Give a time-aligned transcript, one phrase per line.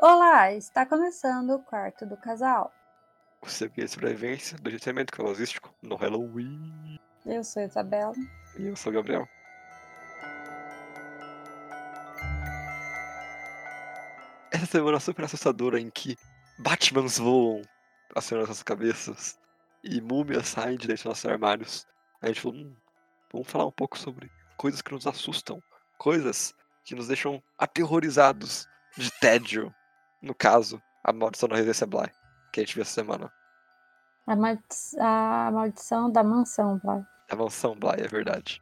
[0.00, 2.72] Olá, está começando o quarto do casal.
[3.42, 7.00] O serviço de sobrevivência do gerenciamento logístico no Halloween.
[7.26, 8.14] Eu sou Isabela.
[8.56, 9.28] E eu sou o Gabriel.
[14.52, 16.16] Essa semana super assustadora em que
[16.60, 17.62] Batmans voam
[18.14, 19.36] acima das nossas cabeças
[19.82, 21.86] e múmias saem de dentro dos nossos armários.
[22.22, 22.76] A gente falou, hum,
[23.32, 25.60] vamos falar um pouco sobre coisas que nos assustam,
[25.98, 29.74] coisas que nos deixam aterrorizados de tédio.
[30.22, 32.08] No caso, a maldição da residência Bly,
[32.52, 33.32] que a gente viu essa semana.
[34.26, 34.62] A, maldi-
[35.00, 37.02] a maldição da mansão, vai.
[37.30, 38.60] A mansão Bly, é verdade.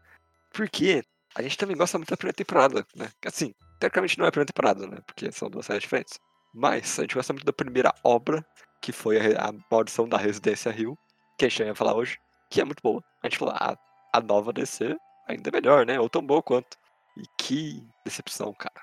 [0.52, 1.02] Porque
[1.34, 3.08] a gente também gosta muito da primeira temporada, né?
[3.24, 4.98] Assim, tecnicamente não é a primeira temporada, né?
[5.06, 6.18] Porque são duas séries diferentes.
[6.54, 8.44] Mas a gente gosta muito da primeira obra,
[8.80, 10.96] que foi a, a maldição da residência Rio,
[11.38, 12.18] que a gente vai falar hoje,
[12.50, 13.02] que é muito boa.
[13.22, 13.76] A gente falou, ah,
[14.12, 14.96] a nova DC
[15.28, 15.98] ainda é melhor, né?
[16.00, 16.78] Ou tão boa quanto.
[17.16, 18.80] E que decepção, cara.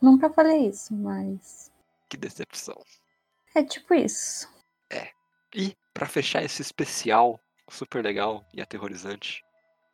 [0.00, 1.70] Nunca falei isso, mas
[2.14, 2.80] Que decepção.
[3.56, 4.54] é tipo isso.
[5.54, 9.44] E pra fechar esse especial super legal e aterrorizante,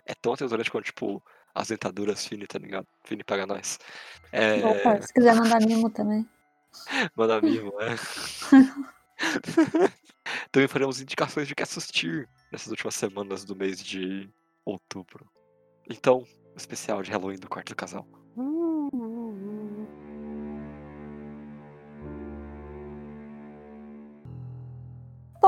[0.07, 1.23] é tão aterrorizante quanto, tipo,
[1.55, 2.89] as dentaduras Fini, tá ligado?
[3.05, 3.79] Fini paga nós.
[4.33, 6.27] É, Opa, se quiser mandar mimo também.
[7.17, 7.97] manda mimo, é.
[10.53, 14.31] Também faremos indicações de que assistir nessas últimas semanas do mês de
[14.65, 15.29] outubro.
[15.89, 18.07] Então, o especial de Halloween do quarto do casal.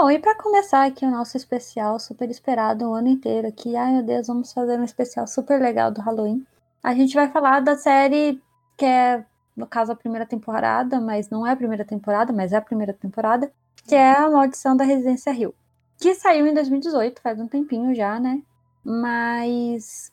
[0.03, 3.93] Bom, e para começar aqui o nosso especial super esperado o ano inteiro aqui, ai
[3.93, 6.45] meu Deus, vamos fazer um especial super legal do Halloween.
[6.83, 8.43] A gente vai falar da série
[8.77, 9.25] que é,
[9.57, 12.93] no caso, a primeira temporada, mas não é a primeira temporada, mas é a primeira
[12.93, 13.53] temporada,
[13.87, 15.55] que é A Maldição da Residência Rio.
[16.01, 18.43] Que saiu em 2018, faz um tempinho já, né?
[18.85, 20.11] Mas.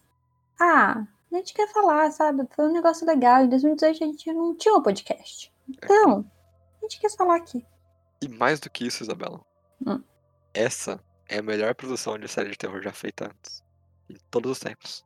[0.61, 2.47] Ah, a gente quer falar, sabe?
[2.51, 3.43] Foi um negócio legal.
[3.43, 5.51] Em 2018 a gente não tinha um podcast.
[5.67, 6.23] Então,
[6.77, 7.65] a gente quer falar aqui.
[8.21, 9.48] E mais do que isso, Isabela.
[9.85, 10.01] Hum.
[10.53, 13.63] Essa é a melhor produção de série de terror já feita antes.
[14.09, 15.05] Em todos os tempos.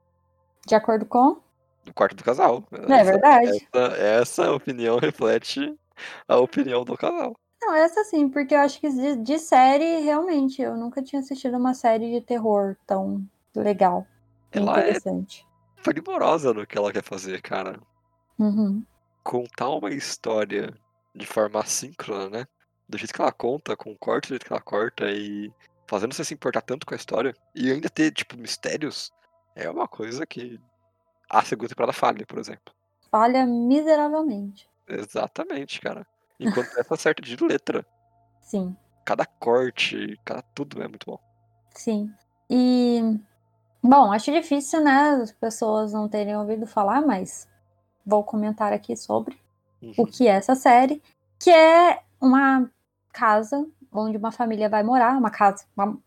[0.66, 1.41] De acordo com.
[1.84, 2.63] Do quarto do casal.
[2.72, 3.67] É verdade.
[3.73, 5.78] Essa, essa opinião reflete
[6.28, 7.35] a opinião do casal.
[7.62, 11.57] Não, essa sim, porque eu acho que de, de série, realmente, eu nunca tinha assistido
[11.57, 13.25] uma série de terror tão
[13.56, 14.06] legal.
[14.53, 15.47] e Ela é interessante.
[15.81, 17.79] primorosa no que ela quer fazer, cara.
[18.38, 18.83] Uhum.
[19.23, 20.73] Contar uma história
[21.16, 22.45] de forma assíncrona, né?
[22.94, 25.52] Do jeito que ela conta, com o corte do jeito que ela corta e
[25.88, 29.12] fazendo você se importar tanto com a história e ainda ter, tipo, mistérios,
[29.56, 30.59] é uma coisa que
[31.28, 32.72] a segunda temporada falha, por exemplo.
[33.09, 34.70] Falha miseravelmente.
[34.88, 36.06] Exatamente, cara.
[36.40, 37.84] Enquanto essa acerta de letra.
[38.42, 41.20] Sim, Cada corte, cada tudo é muito bom.
[41.74, 42.14] sim.
[42.48, 43.02] E.
[43.81, 45.20] Bom, acho difícil, né?
[45.22, 47.50] As pessoas não terem ouvido falar, mas
[48.06, 49.36] vou comentar aqui sobre
[49.81, 50.06] o Uhum.
[50.06, 51.02] que é essa série,
[51.40, 52.70] que é uma
[53.13, 55.97] casa onde uma família vai morar, uma casa, uma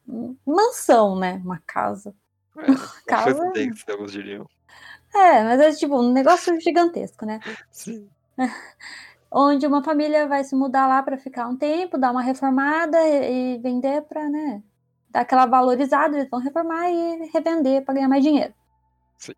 [0.44, 1.41] mansão, né?
[1.44, 2.15] Uma casa.
[2.59, 4.47] É, uma Casa- residência, alguns diriam.
[5.15, 7.41] É, mas é tipo um negócio gigantesco, né?
[7.71, 8.09] Sim.
[9.31, 13.56] onde uma família vai se mudar lá para ficar um tempo, dar uma reformada e,
[13.56, 14.62] e vender para, né,
[15.11, 18.55] dar aquela valorizada, eles vão reformar e revender para ganhar mais dinheiro.
[19.19, 19.33] Sim.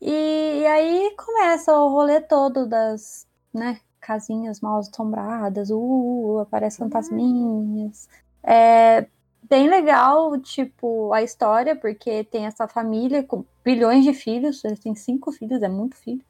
[0.00, 8.08] E, e aí começa o rolê todo das, né, casinhas mal assombradas, uh, aparecem fantasminhas.
[8.42, 9.06] É
[9.48, 14.94] bem legal, tipo, a história, porque tem essa família com bilhões de filhos, eles têm
[14.94, 16.24] cinco filhos, é muito filho.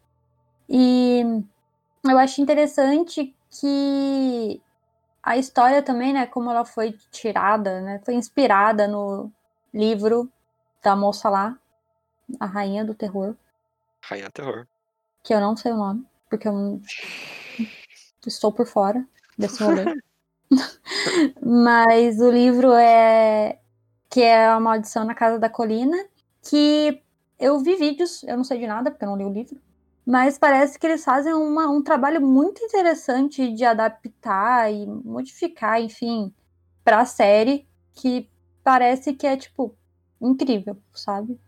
[0.68, 1.22] E
[2.04, 4.60] eu acho interessante que
[5.22, 9.30] a história também, né, como ela foi tirada, né, foi inspirada no
[9.72, 10.28] livro
[10.82, 11.56] da moça lá,
[12.40, 13.34] a Rainha do Terror,
[14.04, 14.66] Rainha Terror.
[15.22, 16.80] que eu não sei o nome, porque eu não-
[18.28, 19.06] estou por fora
[19.38, 19.84] desse rolê.
[21.40, 23.58] Mas o livro é
[24.08, 25.96] que é a Maldição na Casa da Colina,
[26.42, 27.00] que
[27.38, 29.58] eu vi vídeos, eu não sei de nada, porque eu não li o livro,
[30.04, 36.32] mas parece que eles fazem uma- um trabalho muito interessante de adaptar e modificar, enfim,
[36.84, 38.28] para a série, que
[38.62, 39.74] parece que é, tipo,
[40.20, 41.40] incrível, sabe?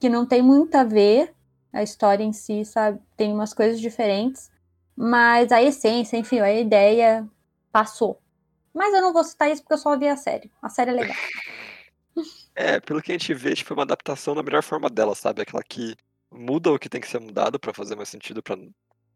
[0.00, 1.34] Que não tem muito a ver
[1.72, 3.00] a história em si, sabe?
[3.16, 4.50] Tem umas coisas diferentes,
[4.98, 7.28] mas a essência, enfim, a ideia
[7.70, 8.20] passou.
[8.74, 10.50] Mas eu não vou citar isso porque eu só vi a série.
[10.60, 11.16] A série é legal.
[12.52, 15.40] É, pelo que a gente vê, tipo, é uma adaptação na melhor forma dela, sabe?
[15.40, 15.94] Aquela que
[16.28, 18.58] muda o que tem que ser mudado pra fazer mais sentido pra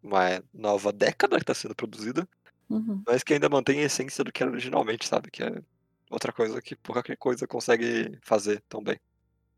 [0.01, 2.29] uma nova década que tá sendo produzida,
[2.71, 3.03] Uhum.
[3.05, 5.33] mas que ainda mantém a essência do que era originalmente, sabe?
[5.33, 5.61] Que é
[6.09, 9.01] outra coisa que qualquer coisa consegue fazer tão bem.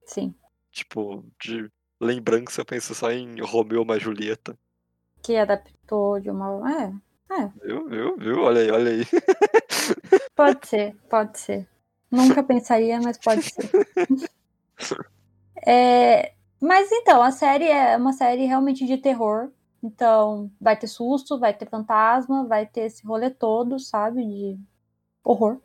[0.07, 0.35] Sim.
[0.73, 4.59] Tipo, de lembrança, eu penso só em Romeu mais Julieta.
[5.25, 6.71] Que adaptou de uma.
[6.71, 6.93] É.
[7.35, 7.51] É.
[7.65, 8.43] Viu, viu, viu?
[8.43, 9.05] Olha aí, olha aí.
[10.37, 11.69] Pode ser, pode ser.
[12.11, 13.71] Nunca pensaria, mas pode ser.
[15.67, 19.51] É, mas então, a série é uma série realmente de terror.
[19.83, 24.27] Então, vai ter susto, vai ter fantasma, vai ter esse rolê todo, sabe?
[24.27, 24.59] De
[25.23, 25.59] horror.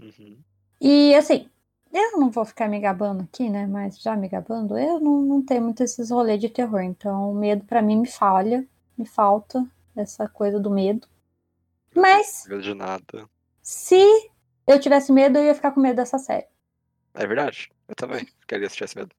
[0.00, 0.38] Uhum.
[0.80, 1.48] E assim,
[1.92, 3.66] eu não vou ficar me gabando aqui, né?
[3.66, 6.80] Mas já me gabando, eu não, não tenho muito esses rolês de terror.
[6.82, 8.66] Então, o medo para mim me falha,
[9.02, 9.64] me falta
[9.96, 11.06] essa coisa do medo.
[11.94, 12.44] Mas.
[12.48, 13.28] De nada.
[13.60, 14.30] Se
[14.66, 16.46] eu tivesse medo, eu ia ficar com medo dessa série.
[17.14, 17.70] É verdade.
[17.88, 19.14] Eu também queria se tivesse medo.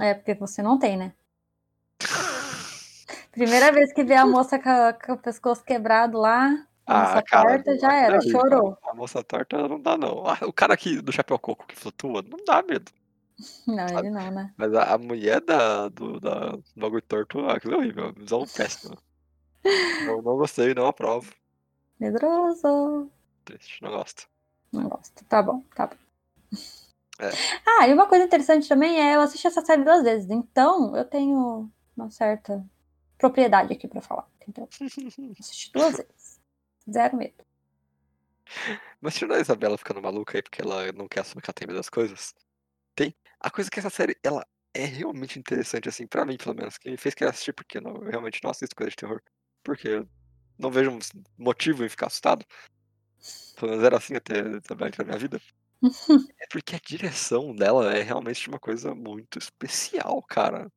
[0.00, 1.12] É, porque você não tem, né?
[3.30, 7.18] Primeira vez que vê a moça com, a, com o pescoço quebrado lá, a moça
[7.18, 8.78] Ah, cara, torta, não- já era, não, chorou.
[8.82, 10.26] A moça torta não dá, não.
[10.26, 12.90] Ah, O cara aqui do chapéu coco que flutua, não dá medo.
[13.68, 14.50] Não, ele não, né?
[14.56, 18.10] Mas a, a mulher da, do, da, do bagulho torto, ah, aquilo é horrível.
[18.14, 18.96] Visão péssima.
[20.00, 21.32] Não, não gostei, não aprovo.
[21.98, 23.10] Medroso.
[23.44, 24.28] Triste, não gosto.
[24.72, 25.24] Não gosto.
[25.24, 25.96] Tá bom, tá bom.
[27.18, 27.30] É.
[27.66, 31.04] Ah, e uma coisa interessante também é eu assisti essa série duas vezes, então eu
[31.04, 32.62] tenho uma certa
[33.16, 34.68] propriedade aqui pra falar, entendeu?
[35.40, 36.40] Assisti duas vezes.
[36.90, 37.44] Zero medo.
[39.00, 41.66] Mas tirando a Isabela ficando maluca aí porque ela não quer assumir que ela tem
[41.66, 42.34] medo das coisas,
[42.94, 46.76] tem a coisa que essa série, ela é realmente interessante, assim, pra mim, pelo menos,
[46.76, 49.22] que me fez querer assistir, porque eu, não- eu realmente não assisto coisa de terror.
[49.66, 50.06] Porque
[50.56, 50.96] não vejo
[51.36, 52.46] motivo em ficar assustado.
[53.56, 55.40] Pelo menos era assim até entrar na minha vida.
[56.38, 60.70] É porque a direção dela é realmente uma coisa muito especial, cara.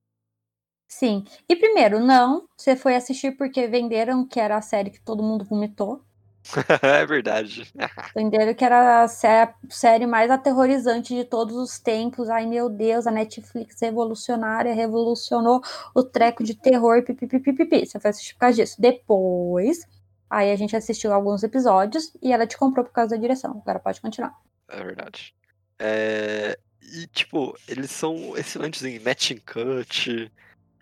[0.87, 1.23] Sim.
[1.47, 5.45] E primeiro, não, você foi assistir porque venderam que era a série que todo mundo
[5.45, 6.03] vomitou.
[6.81, 7.71] é verdade.
[8.15, 12.29] Venderam que era a sé- série mais aterrorizante de todos os tempos.
[12.29, 15.61] Ai, meu Deus, a Netflix revolucionária revolucionou
[15.93, 17.03] o treco de terror.
[17.03, 17.85] Pipipipipipi.
[17.85, 18.81] Você foi assistir por causa disso.
[18.81, 19.85] Depois,
[20.29, 23.59] aí a gente assistiu alguns episódios e ela te comprou por causa da direção.
[23.61, 24.33] Agora pode continuar.
[24.67, 25.33] É verdade.
[25.79, 30.31] É, E, tipo, eles são excelentes em matching cut,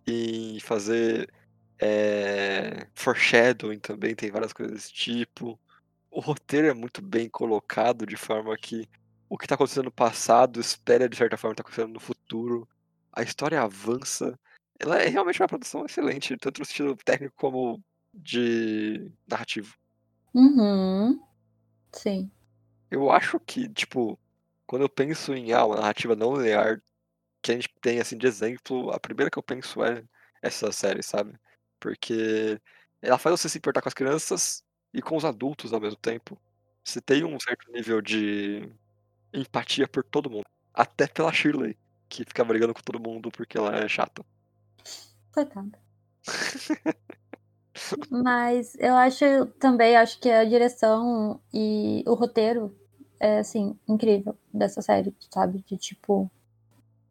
[0.07, 1.30] em fazer
[1.79, 2.88] é...
[2.94, 5.59] foreshadowing também, tem várias coisas desse tipo.
[6.09, 8.88] O roteiro é muito bem colocado, de forma que
[9.29, 12.00] o que tá acontecendo no passado espera, de certa forma, o que tá acontecendo no
[12.00, 12.68] futuro.
[13.12, 14.39] A história avança.
[14.79, 17.83] Ela é realmente uma produção excelente, tanto no sentido técnico como
[18.13, 19.75] de narrativo.
[20.33, 21.19] Uhum.
[21.91, 22.31] Sim.
[22.89, 24.19] Eu acho que, tipo,
[24.65, 26.81] quando eu penso em ah, uma narrativa não linear
[27.41, 30.03] que a gente tem assim de exemplo, a primeira que eu penso é
[30.41, 31.38] essa série, sabe?
[31.79, 32.59] Porque
[33.01, 34.63] ela faz você se importar com as crianças
[34.94, 36.39] e com os adultos ao mesmo tempo.
[36.83, 38.69] Você tem um certo nível de
[39.33, 40.45] empatia por todo mundo.
[40.74, 41.77] Até pela Shirley,
[42.07, 44.25] que fica brigando com todo mundo porque ela é chata.
[45.31, 45.79] Coitada.
[48.09, 52.75] Mas eu acho também, acho que a direção e o roteiro
[53.19, 55.63] é assim, incrível dessa série, sabe?
[55.63, 56.31] De tipo.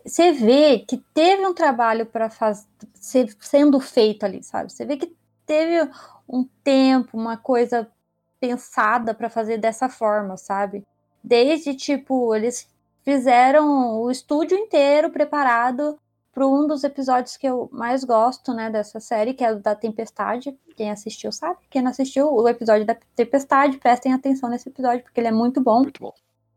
[0.07, 4.71] Você vê que teve um trabalho para fazer sendo feito ali, sabe?
[4.71, 5.13] Você vê que
[5.45, 5.91] teve
[6.29, 7.91] um tempo, uma coisa
[8.39, 10.85] pensada para fazer dessa forma, sabe?
[11.23, 12.69] Desde tipo, eles
[13.03, 15.99] fizeram o estúdio inteiro preparado
[16.33, 19.75] para um dos episódios que eu mais gosto, né, dessa série, que é o da
[19.75, 20.57] Tempestade.
[20.77, 21.59] Quem assistiu sabe.
[21.71, 25.61] Quem não assistiu, o episódio da Tempestade, prestem atenção nesse episódio, porque ele é muito
[25.61, 25.81] bom.
[25.81, 26.13] Muito bom.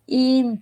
[0.08, 0.60] E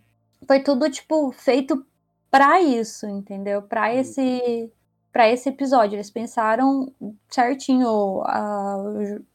[0.47, 1.83] foi tudo, tipo, feito
[2.29, 3.61] para isso, entendeu?
[3.61, 4.71] Para esse
[5.11, 5.95] para esse episódio.
[5.95, 6.93] Eles pensaram
[7.27, 8.77] certinho a,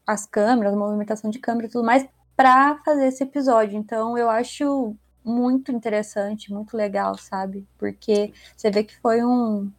[0.07, 2.07] as câmeras, a movimentação de câmera e tudo mais
[2.37, 3.77] para fazer esse episódio.
[3.77, 7.67] Então eu acho muito interessante, muito legal, sabe?
[7.77, 9.71] Porque você vê que foi um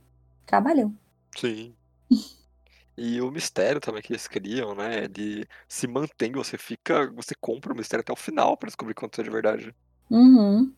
[0.47, 0.95] trabalhão.
[1.37, 1.75] Sim.
[2.97, 5.03] E o mistério também que eles criam, né?
[5.03, 7.11] Ele se mantém, você fica.
[7.17, 9.75] Você compra o mistério até o final pra descobrir quanto é de verdade.
[10.09, 10.73] Uhum.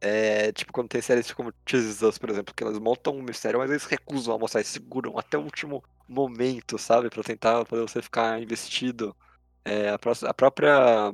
[0.00, 3.58] É tipo quando tem séries como This Us, por exemplo, que elas montam um mistério,
[3.58, 7.10] mas eles recusam a mostrar, eles seguram até o último momento, sabe?
[7.10, 9.14] Pra tentar fazer você ficar investido.
[9.64, 11.12] É, a, próxima, a própria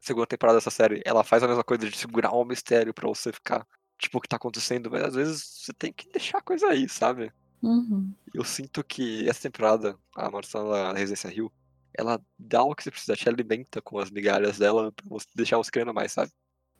[0.00, 3.32] segunda temporada dessa série, ela faz a mesma coisa de segurar o mistério pra você
[3.32, 3.66] ficar,
[3.98, 6.88] tipo, o que tá acontecendo, mas às vezes você tem que deixar a coisa aí,
[6.88, 7.32] sabe?
[7.62, 8.12] Uhum.
[8.32, 11.52] Eu sinto que essa temporada, a da Residência Rio,
[11.92, 15.58] ela dá o que você precisa, te alimenta com as migalhas dela pra você deixar
[15.58, 16.32] você querendo mais, sabe?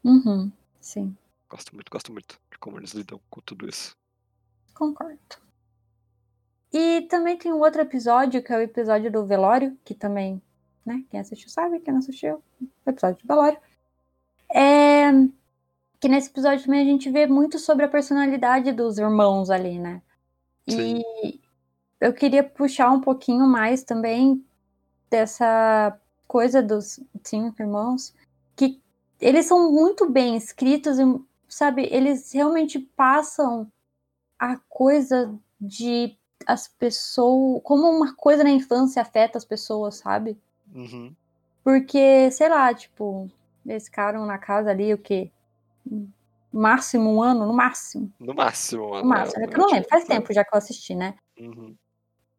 [0.02, 0.50] Uhum.
[0.80, 1.16] Sim,
[1.49, 3.96] Gosto muito, gosto muito de como eles lidam com tudo isso.
[4.75, 5.18] concordo.
[6.72, 10.40] E também tem um outro episódio, que é o episódio do velório, que também,
[10.87, 11.04] né?
[11.10, 12.42] Quem assistiu sabe, quem não assistiu,
[12.87, 13.58] o episódio do velório.
[14.52, 15.10] É
[16.00, 20.00] que nesse episódio também a gente vê muito sobre a personalidade dos irmãos ali, né?
[20.66, 21.02] Sim.
[21.25, 21.40] E
[22.00, 24.44] eu queria puxar um pouquinho mais também
[25.10, 28.14] dessa coisa dos cinco irmãos,
[29.21, 31.03] eles são muito bem escritos e,
[31.49, 33.71] sabe, eles realmente passam
[34.39, 40.39] a coisa de as pessoas, como uma coisa na infância afeta as pessoas, sabe?
[40.75, 41.15] Uhum.
[41.62, 43.31] Porque, sei lá, tipo,
[43.67, 45.31] eles ficaram na casa ali, o quê?
[46.53, 48.11] Máximo um ano, no máximo.
[48.19, 49.03] No máximo, um ano.
[49.03, 49.45] No máximo.
[49.45, 51.15] É, eu não lembro, faz tempo já que eu assisti, né?
[51.39, 51.77] Uhum.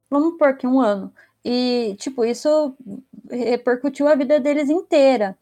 [0.09, 1.13] Vamos por que um ano.
[1.45, 2.75] E, tipo, isso
[3.29, 5.37] repercutiu a vida deles inteira.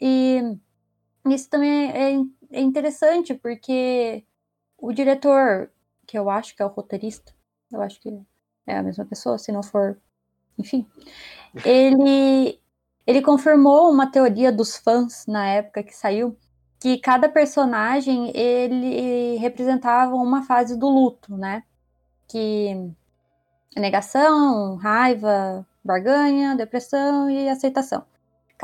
[0.00, 0.56] E
[1.26, 2.12] isso também é,
[2.52, 4.24] é interessante, porque
[4.78, 5.70] o diretor,
[6.06, 7.32] que eu acho que é o roteirista,
[7.72, 8.10] eu acho que
[8.66, 9.98] é a mesma pessoa, se não for.
[10.58, 10.86] Enfim.
[11.64, 12.60] Ele,
[13.06, 16.36] ele confirmou uma teoria dos fãs na época que saiu,
[16.80, 21.62] que cada personagem ele representava uma fase do luto, né?
[22.26, 22.90] Que
[23.76, 28.04] negação, raiva, barganha, depressão e aceitação.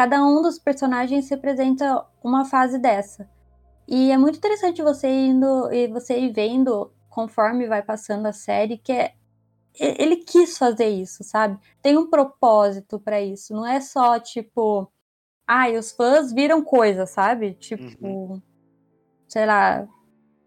[0.00, 3.28] Cada um dos personagens representa uma fase dessa.
[3.86, 8.78] E é muito interessante você indo e você ir vendo conforme vai passando a série
[8.78, 9.12] que é
[9.78, 11.58] ele quis fazer isso, sabe?
[11.82, 14.90] Tem um propósito para isso, não é só tipo,
[15.46, 17.52] ai, ah, os fãs viram coisa, sabe?
[17.52, 18.42] Tipo, uhum.
[19.28, 19.86] sei lá,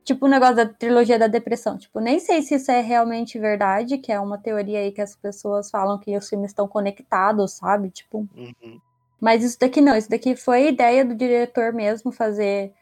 [0.03, 1.77] tipo o negócio da trilogia da depressão.
[1.77, 5.15] Tipo, nem sei se isso é realmente verdade, que é uma teoria aí que as
[5.15, 7.91] pessoas falam que os filmes estão conectados, sabe?
[7.91, 8.27] Tipo.
[8.36, 8.81] Uhum.
[9.20, 12.74] Mas isso daqui não, isso daqui foi ideia do diretor mesmo fazer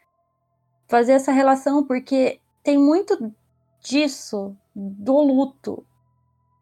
[0.88, 3.34] fazer essa relação, porque tem muito
[3.80, 5.86] disso do luto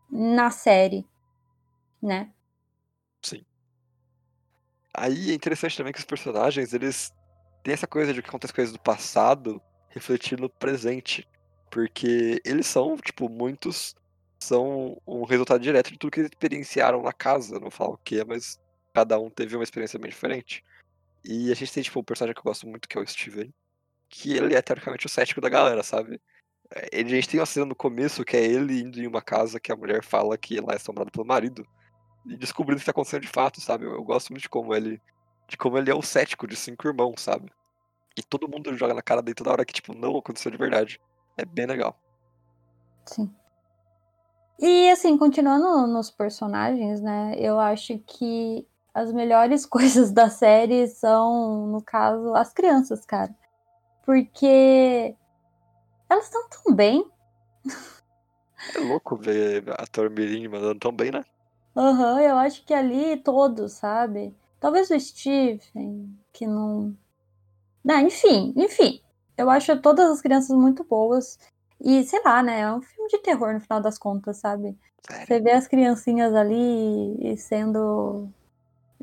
[0.08, 1.04] na série,
[2.00, 2.30] né?
[3.22, 3.44] Sim.
[4.94, 7.12] Aí é interessante também que os personagens, eles
[7.62, 11.26] têm essa coisa de que acontece coisas do passado refletir no presente.
[11.70, 13.94] Porque eles são, tipo, muitos
[14.40, 17.60] são um resultado direto de tudo que eles experienciaram na casa.
[17.60, 18.58] Não falo o que, mas
[18.92, 20.64] cada um teve uma experiência bem diferente.
[21.24, 23.52] E a gente tem, tipo, um personagem que eu gosto muito, que é o Steven,
[24.08, 26.20] que ele é teoricamente o cético da galera, sabe?
[26.70, 29.60] É, a gente tem uma cena no começo que é ele indo em uma casa
[29.60, 31.66] que a mulher fala que ela é assombrada pelo marido.
[32.26, 33.84] E descobrindo o que tá acontecendo de fato, sabe?
[33.84, 35.00] Eu, eu gosto muito de como ele.
[35.48, 37.50] De como ele é o cético de cinco irmãos, sabe?
[38.16, 41.00] E todo mundo joga na cara dele toda hora que, tipo, não aconteceu de verdade.
[41.36, 41.98] É bem legal.
[43.06, 43.32] Sim.
[44.58, 47.34] E assim, continuando nos personagens, né?
[47.38, 48.66] Eu acho que
[49.00, 53.34] as melhores coisas da série são, no caso, as crianças, cara.
[54.04, 55.14] Porque
[56.08, 57.10] elas estão tão bem.
[58.74, 61.24] É louco ver ator Mirim mandando tão bem, né?
[61.76, 64.34] Aham, uhum, eu acho que ali todos, sabe?
[64.58, 66.96] Talvez o Steven, que não
[67.84, 69.00] não, enfim, enfim.
[69.36, 71.38] Eu acho todas as crianças muito boas.
[71.80, 72.60] E, sei lá, né?
[72.60, 74.76] É um filme de terror no final das contas, sabe?
[75.06, 75.26] Sério?
[75.26, 78.28] Você vê as criancinhas ali sendo.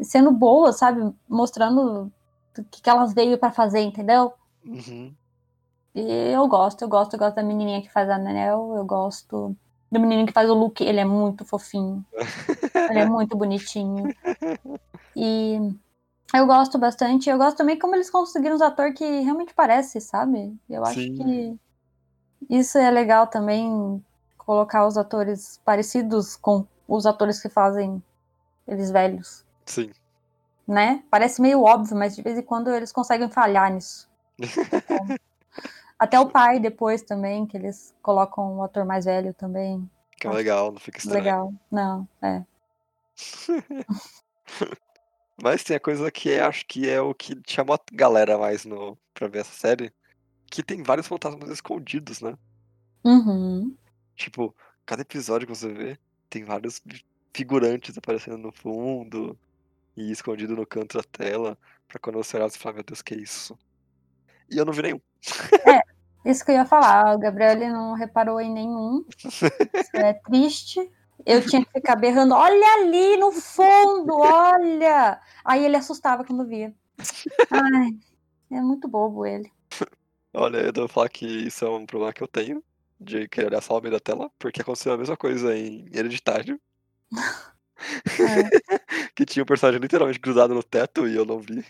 [0.01, 1.13] Sendo boas, sabe?
[1.27, 2.11] Mostrando
[2.57, 4.33] o que, que elas veio para fazer, entendeu?
[4.65, 5.13] Uhum.
[5.95, 9.55] E eu gosto, eu gosto, eu gosto da menininha que faz a Anel, eu gosto
[9.91, 12.05] do menino que faz o Luke, ele é muito fofinho.
[12.89, 14.13] ele é muito bonitinho.
[15.15, 15.57] E
[16.33, 17.29] eu gosto bastante.
[17.29, 20.55] Eu gosto também como eles conseguiram os atores que realmente parece, sabe?
[20.69, 21.15] Eu acho Sim.
[21.15, 21.59] que
[22.49, 24.03] isso é legal também,
[24.37, 28.01] colocar os atores parecidos com os atores que fazem
[28.67, 29.46] eles velhos.
[29.67, 29.91] Sim.
[30.67, 31.03] Né?
[31.09, 34.09] Parece meio óbvio, mas de vez em quando eles conseguem falhar nisso.
[35.99, 39.89] Até o pai depois também, que eles colocam o ator mais velho também.
[40.19, 41.23] Que é legal, não fica estranho.
[41.23, 42.43] Legal, não, é.
[45.41, 48.65] Mas tem a coisa que é, acho que é o que chamou a galera mais
[48.65, 49.93] no, pra ver essa série.
[50.49, 52.35] Que tem vários fantasmas escondidos, né?
[53.03, 53.75] Uhum.
[54.15, 54.55] Tipo,
[54.85, 56.81] cada episódio que você vê, tem vários
[57.33, 59.37] figurantes aparecendo no fundo
[59.97, 61.57] e escondido no canto da tela.
[61.87, 63.57] Pra quando você olhar, você falar, meu Deus, que é isso?
[64.49, 65.01] E eu não vi nenhum.
[65.67, 67.15] É, isso que eu ia falar.
[67.15, 69.03] O Gabriel ele não reparou em nenhum.
[69.25, 69.45] Isso
[69.93, 70.79] é triste.
[71.25, 75.19] Eu tinha que ficar berrando, olha ali no fundo, olha!
[75.43, 76.73] Aí ele assustava quando via.
[77.49, 77.89] Ai,
[78.51, 79.51] é muito bobo ele.
[80.33, 82.63] Olha, eu devo falar que isso é um problema que eu tenho,
[82.99, 86.61] de querer olhar só o meio da tela, porque aconteceu a mesma coisa em Hereditário.
[88.19, 88.77] É.
[89.15, 91.63] que tinha um personagem literalmente grudado no teto e eu não vi.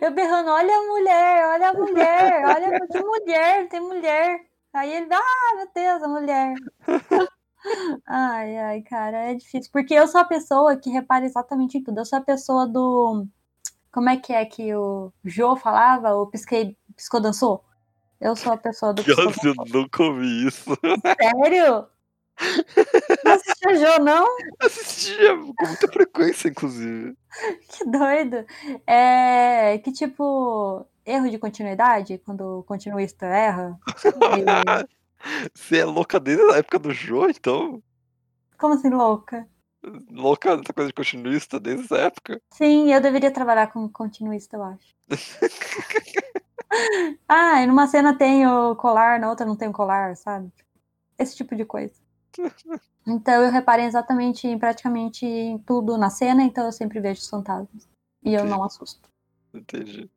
[0.00, 4.40] Eu berrando, olha a mulher, olha a mulher, olha que mulher, tem mulher.
[4.72, 6.54] Aí ele, ah, meu Deus, a mulher.
[8.08, 9.70] Ai, ai, cara, é difícil.
[9.72, 12.00] Porque eu sou a pessoa que repara exatamente em tudo.
[12.00, 13.24] Eu sou a pessoa do.
[13.92, 16.12] Como é que é que o Jô falava?
[16.12, 17.64] O pisquei, piscou dançou?
[18.20, 19.04] Eu sou a pessoa do.
[19.06, 20.76] Nossa, eu nunca ouvi isso.
[21.20, 21.86] Sério?
[23.32, 24.26] Não assistia Jo, não?
[24.60, 27.16] Assistia com muita frequência, inclusive.
[27.68, 28.44] Que doido.
[28.86, 33.78] É, que tipo, erro de continuidade, quando o continuista erra.
[34.04, 35.02] E-
[35.54, 37.80] Você é louca desde a época do Jô, então?
[38.58, 39.48] Como assim, louca?
[40.10, 42.40] Louca dessa coisa de continuista desde essa época?
[42.52, 44.94] Sim, eu deveria trabalhar como continuista, eu acho.
[47.28, 50.50] ah, e numa cena tem o colar, na outra não tem o colar, sabe?
[51.18, 51.94] Esse tipo de coisa.
[53.06, 57.28] Então eu reparei exatamente em praticamente em tudo na cena, então eu sempre vejo os
[57.28, 57.88] fantasmas.
[58.24, 59.08] E eu não assusto.
[59.52, 60.08] Entendi.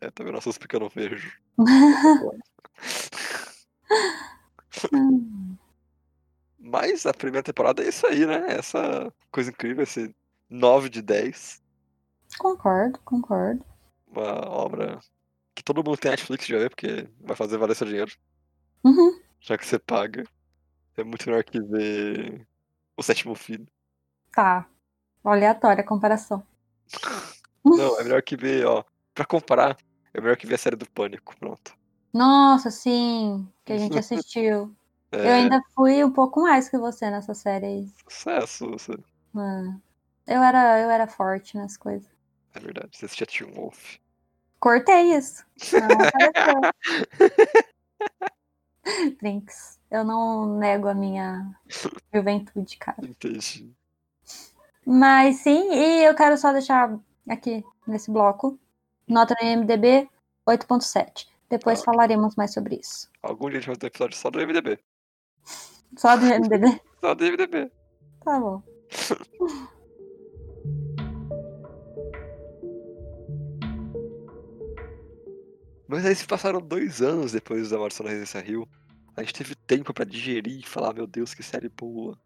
[0.00, 1.38] É, também não assusto porque eu não vejo.
[6.58, 8.46] Mas a primeira temporada é isso aí, né?
[8.48, 10.14] Essa coisa incrível, esse
[10.48, 11.62] 9 de 10.
[12.38, 13.64] concordo, concordo.
[14.06, 14.98] Uma obra
[15.54, 18.10] que todo mundo tem Netflix já vê, porque vai fazer valer seu dinheiro,
[18.82, 19.20] Uhum.
[19.40, 20.24] já que você paga.
[20.96, 22.46] É muito melhor que ver
[22.96, 23.66] o sétimo filho.
[24.32, 24.66] Tá.
[25.24, 26.46] Aleatória a comparação.
[27.64, 28.84] Não, é melhor que ver, ó.
[29.14, 29.76] Pra comparar,
[30.12, 31.76] é melhor que ver a série do Pânico, pronto.
[32.12, 34.74] Nossa, sim, que a gente assistiu.
[35.12, 37.88] Eu É ainda fui um pouco mais que você nessa série aí.
[38.08, 38.92] sucesso, você.
[39.32, 39.80] Mano,
[40.26, 42.08] eu era, eu era forte nas coisas.
[42.54, 43.96] É verdade, você assistia Teen Wolf.
[44.60, 45.44] Cortei isso.
[45.72, 46.60] Não apareceu.
[49.20, 49.78] Brinks.
[49.94, 51.54] Eu não nego a minha
[52.12, 52.98] juventude, cara.
[53.06, 53.72] Entendi.
[54.84, 56.98] Mas sim, e eu quero só deixar
[57.28, 58.58] aqui nesse bloco.
[59.06, 60.08] Nota no IMDB
[60.48, 61.28] 8.7.
[61.48, 61.84] Depois Ah.
[61.84, 63.08] falaremos mais sobre isso.
[63.22, 64.80] Algum dia a gente vai ter episódio só do MDB.
[65.96, 66.80] Só do IMDB?
[67.00, 67.70] Só do MDB.
[68.24, 68.62] Tá bom.
[75.86, 78.66] Mas aí se passaram dois anos depois da Maldição da Residência Rio.
[79.16, 82.18] A gente teve tempo pra digerir e falar, meu Deus, que série boa.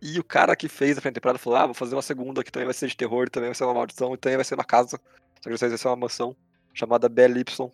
[0.00, 2.50] E o cara que fez a primeira temporada falou, ah, vou fazer uma segunda que
[2.50, 4.64] também vai ser de terror, também vai ser uma maldição, e também vai ser uma
[4.64, 4.98] casa.
[5.42, 6.34] Só que vai ser uma mansão
[6.72, 7.70] chamada Belle Y.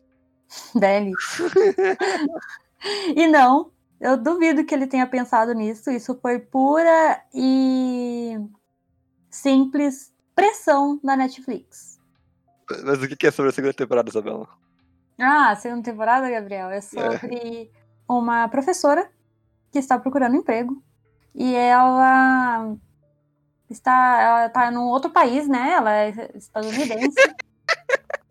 [0.75, 1.13] Dele.
[3.15, 5.91] E não, eu duvido que ele tenha pensado nisso.
[5.91, 8.39] Isso foi pura e
[9.31, 11.99] simples pressão da Netflix.
[12.85, 14.49] Mas o que é sobre a segunda temporada, Isabela?
[15.19, 17.71] Ah, a segunda temporada, Gabriel, é sobre
[18.09, 19.11] uma professora
[19.71, 20.83] que está procurando emprego
[21.35, 22.75] e ela
[23.69, 25.73] está, ela está num outro país, né?
[25.73, 27.21] Ela é estadunidense.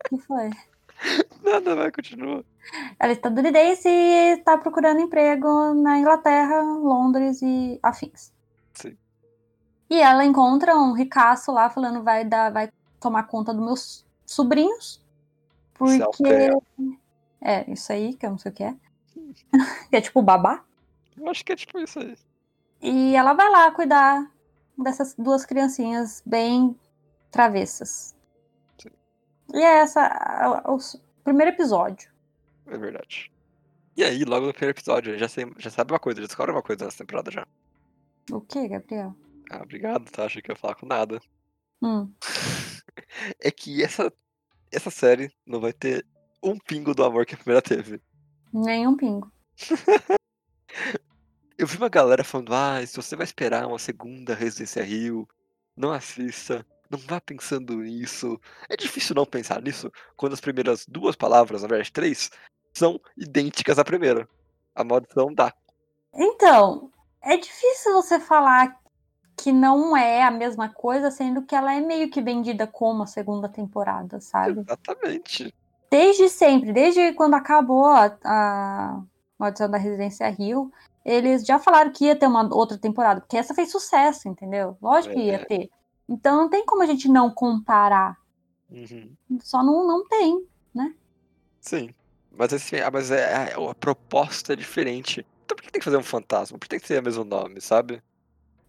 [0.04, 0.50] O que foi?
[1.42, 2.44] Nada, vai, continua.
[2.98, 8.32] Ela é estadunidense e está procurando emprego na Inglaterra, Londres e afins.
[8.74, 8.96] Sim.
[9.88, 15.00] E ela encontra um ricaço lá falando vai dar, vai tomar conta dos meus sobrinhos.
[15.74, 16.02] Porque
[17.40, 18.74] é isso aí, que eu não sei o que é.
[19.90, 20.64] que é tipo babá.
[21.16, 22.16] Eu acho que é tipo isso aí.
[22.82, 24.30] E ela vai lá cuidar
[24.78, 26.78] dessas duas criancinhas bem
[27.30, 28.14] travessas.
[28.78, 28.90] Sim.
[29.54, 32.10] E é essa o s- primeiro episódio.
[32.66, 33.32] É verdade.
[33.96, 36.62] E aí, logo no primeiro episódio, já, sei, já sabe uma coisa, já descobre uma
[36.62, 37.46] coisa nessa temporada já.
[38.30, 39.16] O que, Gabriel?
[39.50, 40.24] Ah, obrigado, tá?
[40.26, 41.20] Achei que ia falar com nada.
[41.82, 42.12] Hum.
[43.40, 44.12] É que essa,
[44.70, 46.04] essa série não vai ter
[46.42, 48.00] um pingo do amor que a primeira teve.
[48.52, 49.30] Nenhum pingo.
[51.58, 55.26] Eu vi uma galera falando, ah, se você vai esperar uma segunda Residência Rio,
[55.74, 58.38] não assista, não vá pensando nisso.
[58.68, 62.30] É difícil não pensar nisso quando as primeiras duas palavras, na verdade três,
[62.74, 64.28] são idênticas à primeira.
[64.74, 65.52] A maldição dá.
[66.14, 66.90] Então,
[67.22, 68.78] é difícil você falar
[69.36, 73.06] que não é a mesma coisa, sendo que ela é meio que vendida como a
[73.06, 74.60] segunda temporada, sabe?
[74.60, 75.54] Exatamente.
[75.90, 79.02] Desde sempre, desde quando acabou a, a
[79.38, 80.72] Maldição da Residência Rio,
[81.04, 84.76] eles já falaram que ia ter uma outra temporada, porque essa fez sucesso, entendeu?
[84.82, 85.44] Lógico que ia É.
[85.44, 85.70] ter.
[86.08, 88.16] Então não tem como a gente não comparar.
[88.70, 89.12] Uhum.
[89.40, 90.46] Só não, não tem.
[91.60, 91.90] Sim.
[92.30, 95.26] Mas, assim, ah, mas é, é- a proposta é diferente.
[95.44, 96.58] Então por que tem que fazer um fantasma?
[96.58, 98.02] Por que tem que ter o mesmo nome, sabe?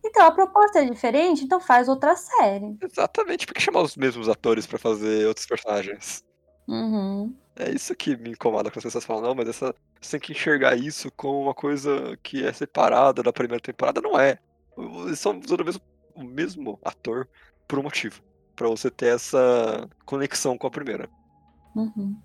[0.03, 2.77] Então a proposta é diferente, então faz outra série.
[2.81, 3.45] Exatamente.
[3.45, 6.23] Por que chamar os mesmos atores pra fazer outros personagens?
[6.67, 7.35] Uhum.
[7.55, 10.33] É isso que me incomoda quando as pessoas falam, não, mas essa, você tem que
[10.33, 14.01] enxergar isso como uma coisa que é separada da primeira temporada.
[14.01, 14.37] Não é.
[14.77, 15.81] Eles estão usando o mesmo,
[16.13, 17.27] o mesmo ator
[17.67, 18.21] por um motivo.
[18.55, 21.09] Pra você ter essa conexão com a primeira.
[21.75, 22.19] Uhum.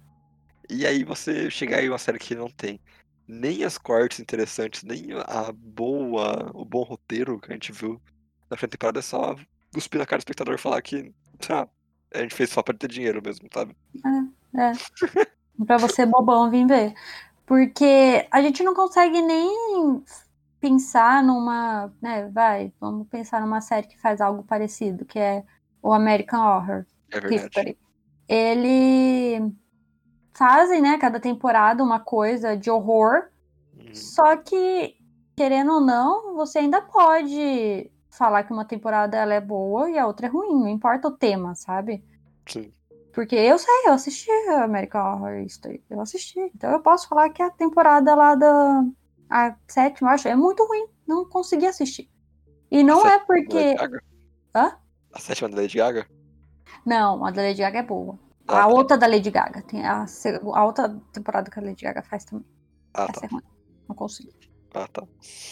[0.68, 2.81] E aí você chegar em uma série que não tem
[3.26, 8.00] nem as cortes interessantes, nem a boa, o bom roteiro que a gente viu
[8.50, 9.37] na primeira temporada, é só
[9.72, 11.12] cuspir na cara do espectador e falar que
[11.48, 11.68] ah,
[12.14, 13.77] a gente fez só pra ter dinheiro mesmo, sabe?
[14.55, 14.72] É.
[15.66, 16.94] Pra você bobão vir ver.
[17.46, 20.03] Porque a gente não consegue nem
[20.61, 25.44] pensar numa, né, vai, vamos pensar numa série que faz algo parecido, que é
[25.83, 27.44] o American Horror É verdade.
[27.46, 27.79] History.
[28.29, 29.53] Ele
[30.35, 33.29] fazem, né, cada temporada uma coisa de horror,
[33.77, 33.94] Uhum.
[33.94, 34.96] só que
[35.37, 40.07] querendo ou não, você ainda pode falar que uma temporada ela é boa e a
[40.07, 42.05] outra é ruim, não importa o tema, sabe?
[42.46, 42.72] Sim.
[43.12, 46.38] Porque eu sei, eu assisti a American Horror Story, eu assisti.
[46.55, 48.85] Então eu posso falar que a temporada lá da
[49.29, 50.87] a sétima, acho, é muito ruim.
[51.07, 52.11] Não consegui assistir.
[52.70, 53.55] E não A é porque.
[53.55, 54.03] Lady Gaga?
[54.55, 54.79] Hã?
[55.12, 56.07] A sétima da Lady Gaga?
[56.85, 58.18] Não, a da Lady Gaga é boa.
[58.46, 58.68] Ah, A tá.
[58.68, 59.62] outra da Lady Gaga.
[59.62, 60.05] Tem a,
[60.55, 62.44] a outra temporada que a Lady Gaga faz também.
[62.94, 63.27] Ah, Essa tá.
[63.27, 63.42] é ruim.
[63.88, 64.33] Não consigo.
[64.75, 65.03] Ah, tá.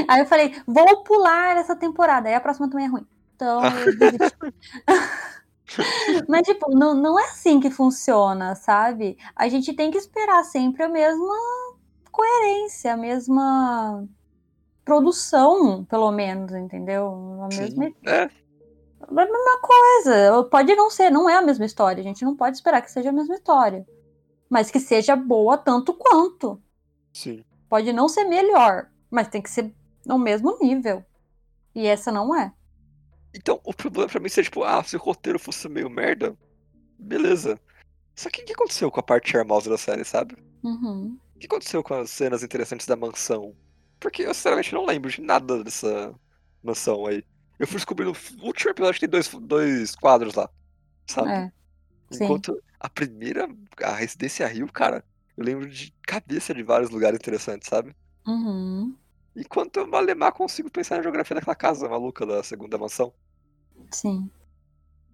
[0.08, 2.28] Aí eu falei, vou pular essa temporada.
[2.28, 3.06] Aí a próxima também é ruim.
[3.34, 3.60] Então.
[6.28, 9.16] Mas, tipo, não, não é assim que funciona, sabe?
[9.34, 11.34] A gente tem que esperar sempre a mesma
[12.10, 14.06] coerência, a mesma
[14.84, 17.40] produção, pelo menos, entendeu?
[17.42, 17.94] A mesma, Sim.
[18.06, 18.30] É,
[19.00, 20.44] a mesma coisa.
[20.50, 22.00] Pode não ser, não é a mesma história.
[22.00, 23.86] A gente não pode esperar que seja a mesma história.
[24.48, 26.60] Mas que seja boa tanto quanto.
[27.12, 27.44] sim.
[27.68, 29.70] Pode não ser melhor, mas tem que ser
[30.06, 31.04] no mesmo nível.
[31.74, 32.52] E essa não é.
[33.34, 36.36] Então, o problema pra mim seria, tipo, ah, se o roteiro fosse meio merda,
[36.98, 37.60] beleza.
[38.16, 40.36] Só que o que aconteceu com a parte charmosa da série, sabe?
[40.62, 41.18] Uhum.
[41.36, 43.54] O que aconteceu com as cenas interessantes da mansão?
[44.00, 46.14] Porque eu, sinceramente, não lembro de nada dessa
[46.62, 47.22] mansão aí.
[47.58, 50.48] Eu fui descobrir no último episódio que tem dois, dois quadros lá,
[51.06, 51.30] sabe?
[51.30, 51.52] É.
[52.10, 52.24] Sim.
[52.24, 53.48] Enquanto a primeira,
[53.82, 55.04] a Residência Rio, cara,
[55.36, 57.94] eu lembro de cabeça de vários lugares interessantes, sabe?
[58.26, 58.94] Uhum.
[59.34, 63.12] Enquanto eu malemar consigo pensar na geografia daquela casa maluca da segunda mansão.
[63.90, 64.30] Sim.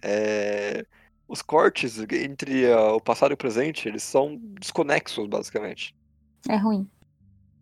[0.02, 0.84] É,
[1.26, 5.94] Os cortes entre ah, o passado e o presente, eles são desconexos, basicamente.
[6.48, 6.88] É ruim.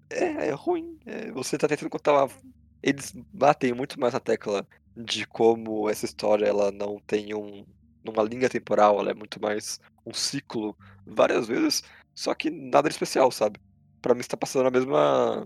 [0.09, 0.99] É, é ruim.
[1.05, 2.31] É, você tá tentando contar uma...
[2.83, 4.67] Eles batem muito mais na tecla
[4.97, 7.67] de como essa história ela não tem um
[8.05, 11.83] numa linha temporal, ela é muito mais um ciclo várias vezes,
[12.15, 13.61] só que nada de especial, sabe?
[14.01, 15.45] Pra mim você tá passando a mesma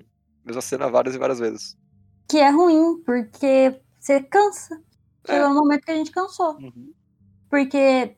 [0.50, 1.76] mesma cena várias e várias vezes.
[2.28, 4.80] Que é ruim, porque você cansa.
[5.26, 5.34] É.
[5.34, 6.56] Chegou no momento que a gente cansou.
[6.56, 6.92] Uhum.
[7.48, 8.16] Porque,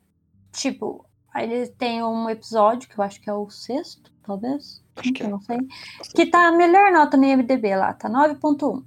[0.53, 4.83] tipo, aí ele tem um episódio, que eu acho que é o sexto, talvez.
[4.97, 5.29] Acho que é.
[5.29, 5.59] não sei.
[6.15, 8.85] Que tá a melhor nota no IMDB lá, tá 9.1.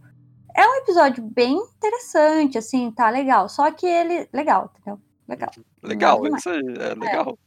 [0.55, 3.49] É um episódio bem interessante, assim, tá legal.
[3.49, 4.29] Só que ele.
[4.31, 5.01] Legal, entendeu?
[5.27, 5.51] Legal.
[5.83, 7.37] Legal, é isso aí, é legal.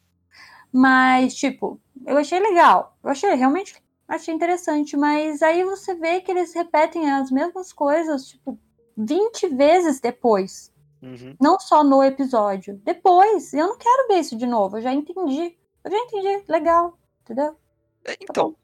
[0.70, 2.98] Mas, tipo, eu achei legal.
[3.02, 4.96] Eu achei realmente achei interessante.
[4.96, 8.58] Mas aí você vê que eles repetem as mesmas coisas, tipo,
[8.96, 10.72] 20 vezes depois.
[11.02, 11.36] Uhum.
[11.40, 12.80] Não só no episódio.
[12.82, 13.52] Depois.
[13.52, 14.78] Eu não quero ver isso de novo.
[14.78, 15.56] Eu já entendi.
[15.84, 16.44] Eu já entendi.
[16.48, 16.98] Legal.
[17.22, 17.56] Entendeu?
[18.04, 18.56] É, então,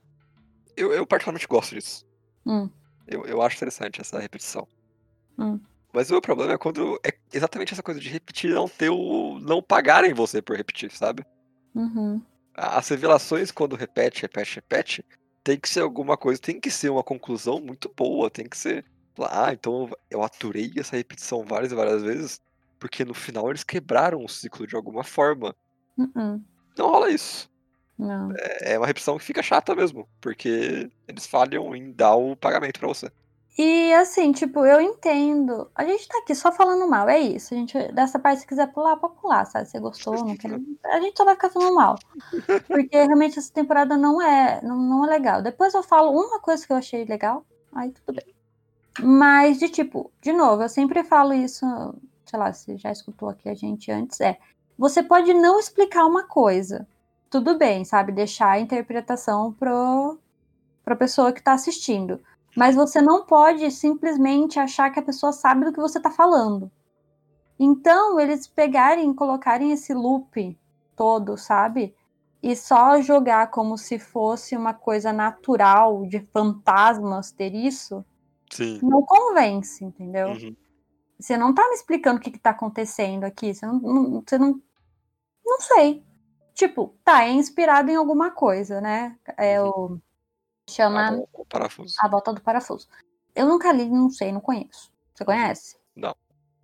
[0.77, 2.07] eu, eu particularmente gosto disso.
[2.47, 2.69] Hum.
[3.07, 4.67] Eu, eu acho interessante essa repetição.
[5.39, 5.61] Hum.
[5.93, 9.39] Mas o meu problema é quando é exatamente essa coisa de repetir não ter o.
[9.41, 11.25] não pagarem você por repetir, sabe?
[11.73, 12.21] Uhum.
[12.53, 15.05] As revelações, quando repete, repete, repete,
[15.45, 18.85] tem que ser alguma coisa, tem que ser uma conclusão muito boa, tem que ser.
[19.31, 22.41] Ah, então eu aturei essa repetição várias e várias vezes,
[22.81, 25.55] porque no final eles quebraram o ciclo de alguma forma.
[25.97, 26.43] Uhum.
[26.77, 27.49] Não rola isso.
[27.97, 28.33] Não.
[28.37, 32.81] É é uma repetição que fica chata mesmo, porque eles falham em dar o pagamento
[32.81, 33.13] pra você.
[33.57, 35.71] E assim, tipo, eu entendo.
[35.77, 37.55] A gente tá aqui só falando mal, é isso.
[37.55, 39.69] A gente, dessa parte, se quiser pular, pode pular, sabe?
[39.69, 40.61] Se gostou, não quer.
[40.87, 41.97] A gente só vai ficar falando mal.
[42.67, 45.41] Porque realmente essa temporada não é, não, não é legal.
[45.41, 48.35] Depois eu falo uma coisa que eu achei legal, aí tudo bem.
[49.01, 51.65] Mas, de tipo, de novo, eu sempre falo isso,
[52.27, 54.37] sei lá, você já escutou aqui a gente antes, é.
[54.77, 56.87] Você pode não explicar uma coisa.
[57.31, 58.11] Tudo bem, sabe?
[58.11, 60.19] Deixar a interpretação pro,
[60.85, 62.21] pra pessoa que tá assistindo.
[62.57, 66.71] Mas você não pode simplesmente achar que a pessoa sabe do que você tá falando.
[67.59, 70.59] Então, eles pegarem e colocarem esse loop
[70.97, 71.95] todo, sabe?
[72.43, 78.05] E só jogar como se fosse uma coisa natural de fantasmas ter isso,
[78.53, 78.81] Sim.
[78.83, 80.29] não convence, entendeu?
[80.29, 80.55] Uhum.
[81.19, 83.55] Você não tá me explicando o que, que tá acontecendo aqui.
[83.55, 84.61] Você não, não- Você não.
[85.47, 86.05] Não sei.
[86.55, 89.17] Tipo, tá, é inspirado em alguma coisa, né?
[89.37, 89.99] É o.
[90.69, 91.09] Chama.
[91.09, 91.95] Ah, bom, o parafuso.
[92.01, 92.89] A Volta do Parafuso.
[93.35, 94.93] Eu nunca li, não sei, não conheço.
[95.15, 95.77] Você conhece?
[95.95, 96.15] Não.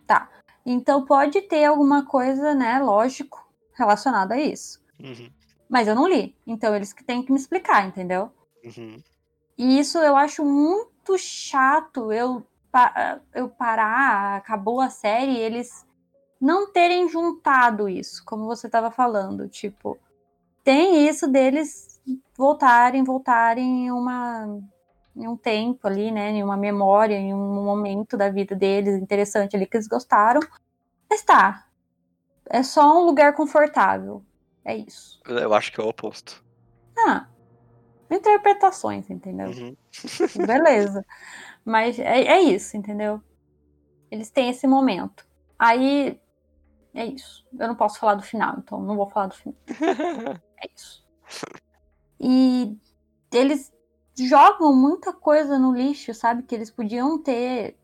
[0.06, 0.28] Tá.
[0.64, 4.80] Então pode ter alguma coisa, né, lógico, relacionada a isso.
[4.98, 5.30] Uhum.
[5.68, 6.36] Mas eu não li.
[6.46, 8.32] Então eles que têm que me explicar, entendeu?
[8.64, 9.02] Uhum.
[9.56, 12.46] E isso eu acho muito chato eu,
[13.34, 15.86] eu parar, acabou a série, eles
[16.40, 19.48] não terem juntado isso, como você estava falando.
[19.48, 19.98] Tipo,
[20.64, 21.89] tem isso deles
[22.36, 24.60] voltarem, voltarem em uma
[25.16, 26.30] em um tempo ali, né?
[26.30, 30.40] Em uma memória, em um momento da vida deles interessante ali que eles gostaram.
[31.08, 31.66] Mas tá.
[32.48, 34.24] É só um lugar confortável.
[34.64, 35.20] É isso.
[35.26, 36.44] Eu acho que é o oposto.
[36.98, 37.26] Ah,
[38.10, 39.48] interpretações, entendeu?
[39.48, 39.76] Uhum.
[40.46, 41.04] Beleza.
[41.64, 43.20] Mas é, é isso, entendeu?
[44.10, 45.26] Eles têm esse momento.
[45.58, 46.20] Aí
[46.94, 47.46] é isso.
[47.58, 49.56] Eu não posso falar do final, então não vou falar do final.
[50.62, 51.02] É isso.
[52.20, 52.76] E
[53.32, 53.72] eles
[54.18, 56.42] jogam muita coisa no lixo, sabe?
[56.42, 57.76] Que eles podiam ter.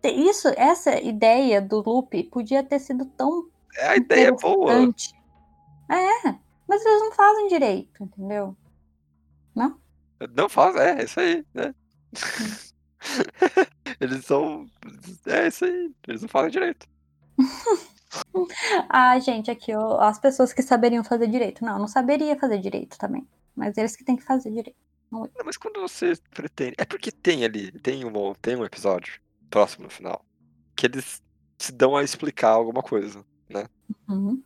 [0.00, 3.48] ter isso, essa ideia do loop podia ter sido tão.
[3.76, 4.72] É, a ideia é boa.
[4.72, 8.56] É, mas eles não fazem direito, entendeu?
[9.54, 9.78] Não?
[10.34, 11.74] Não faz, é, é isso aí, né?
[14.00, 14.66] Eles são.
[15.26, 16.86] É isso aí, eles não fazem direito.
[18.88, 21.64] Ah, gente, aqui, ó, as pessoas que saberiam fazer direito.
[21.64, 23.24] Não, não saberia fazer direito também.
[23.60, 24.74] Mas eles que têm que fazer direito.
[25.12, 26.76] Não, mas quando você pretende.
[26.78, 29.20] É porque tem ali, tem um, tem um episódio
[29.50, 30.24] próximo no final,
[30.74, 31.22] que eles
[31.58, 33.66] se dão a explicar alguma coisa, né?
[34.08, 34.42] Uhum.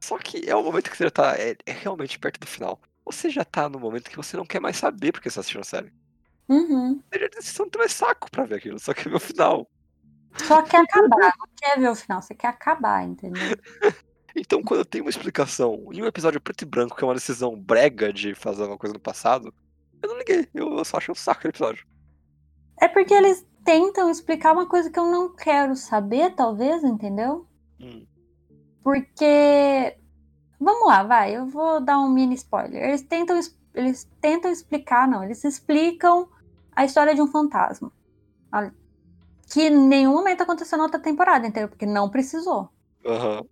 [0.00, 2.80] Só que é o momento que você já tá é, é realmente perto do final.
[3.04, 5.60] Você já tá no momento que você não quer mais saber porque você tá assistindo
[5.60, 5.92] a série.
[6.48, 7.02] Uhum.
[7.12, 9.70] Você já você não tem mais saco pra ver aquilo, só quer ver o final.
[10.46, 13.42] Só quer acabar, não quer ver o final, você quer acabar, entendeu?
[14.34, 17.14] Então, quando eu tenho uma explicação em um episódio preto e branco, que é uma
[17.14, 19.52] decisão brega de fazer uma coisa no passado,
[20.02, 20.48] eu não liguei.
[20.54, 21.86] Eu só achei um saco aquele episódio.
[22.80, 27.46] É porque eles tentam explicar uma coisa que eu não quero saber, talvez, entendeu?
[27.80, 28.06] Hum.
[28.82, 29.96] Porque.
[30.58, 32.82] Vamos lá, vai, eu vou dar um mini spoiler.
[32.82, 36.28] Eles tentam, es- eles tentam explicar, não, eles explicam
[36.76, 37.90] a história de um fantasma.
[39.52, 41.68] Que em nenhum momento aconteceu na outra temporada, entendeu?
[41.68, 42.68] Porque não precisou.
[43.04, 43.42] Aham.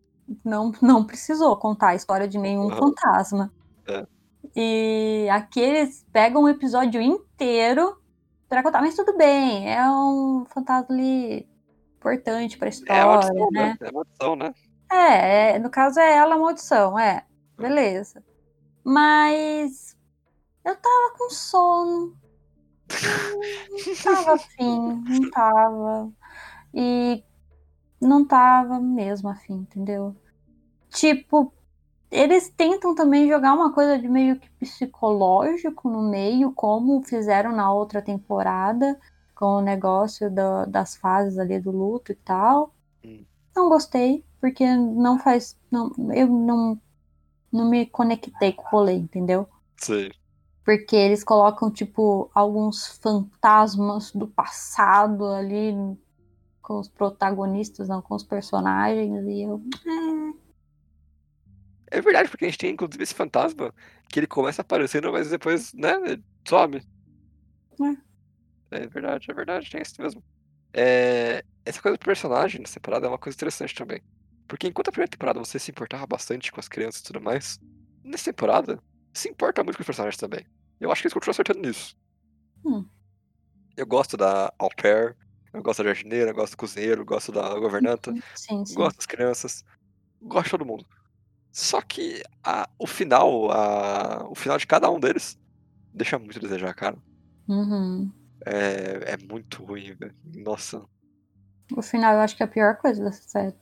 [0.45, 3.53] Não, não precisou contar a história de nenhum fantasma.
[3.87, 4.07] É.
[4.55, 8.01] E aqui eles pegam um episódio inteiro
[8.49, 11.49] pra contar, mas tudo bem, é um fantasma ali
[11.97, 13.77] importante pra É história, maldição, né?
[13.81, 13.89] né?
[13.89, 14.55] É maldição, né?
[14.91, 17.25] É, é, no caso é ela a maldição, é.
[17.57, 18.23] Beleza.
[18.85, 19.97] Mas
[20.65, 22.17] eu tava com sono.
[23.87, 26.13] Não tava afim, não tava.
[26.73, 27.23] E
[28.01, 30.15] não tava mesmo afim, entendeu?
[30.91, 31.53] Tipo,
[32.11, 37.73] eles tentam também jogar uma coisa de meio que psicológico no meio, como fizeram na
[37.73, 38.99] outra temporada,
[39.35, 42.75] com o negócio da- das fases ali do luto e tal.
[43.05, 43.25] Hum.
[43.55, 45.57] Não gostei, porque não faz.
[45.71, 46.81] Não, eu não,
[47.53, 49.49] não me conectei com o rolê, entendeu?
[49.77, 50.13] Sei.
[50.65, 55.75] Porque eles colocam, tipo, alguns fantasmas do passado ali
[56.69, 59.63] com os protagonistas, não com os personagens, e eu.
[61.91, 63.75] É verdade, porque a gente tem inclusive esse fantasma
[64.11, 65.95] que ele começa aparecendo, mas depois, né,
[66.47, 66.83] some.
[68.71, 70.23] É verdade, é verdade, tem isso mesmo.
[70.75, 74.03] É, essa coisa do personagem nessa temporada é uma coisa interessante também.
[74.47, 77.59] Porque enquanto a primeira temporada você se importava bastante com as crianças e tudo mais,
[78.05, 78.79] nessa temporada
[79.15, 80.47] se importa muito com os personagens também.
[80.79, 81.97] Eu acho que eles continuam acertando nisso.
[82.63, 82.87] Hum.
[83.75, 85.17] Eu gosto da au pair,
[85.53, 88.13] eu gosto da jardineira, gosto do cozinheiro, gosto da governanta.
[88.35, 88.75] Sim, sim.
[88.75, 89.65] gosto das crianças,
[90.23, 90.87] gosto de todo mundo.
[91.53, 95.39] Só que a- o final, a- o final de cada um deles
[95.93, 96.97] deixa muito a desejar, cara.
[97.49, 98.13] Uhum.
[98.47, 100.15] É, é muito ruim, velho.
[100.25, 100.85] Nossa,
[101.77, 103.55] O final eu acho que é a pior coisa dessa série.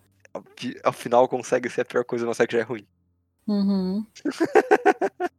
[0.85, 2.87] ao final consegue ser a pior coisa, mas série que já é ruim.
[3.49, 4.05] Uhum.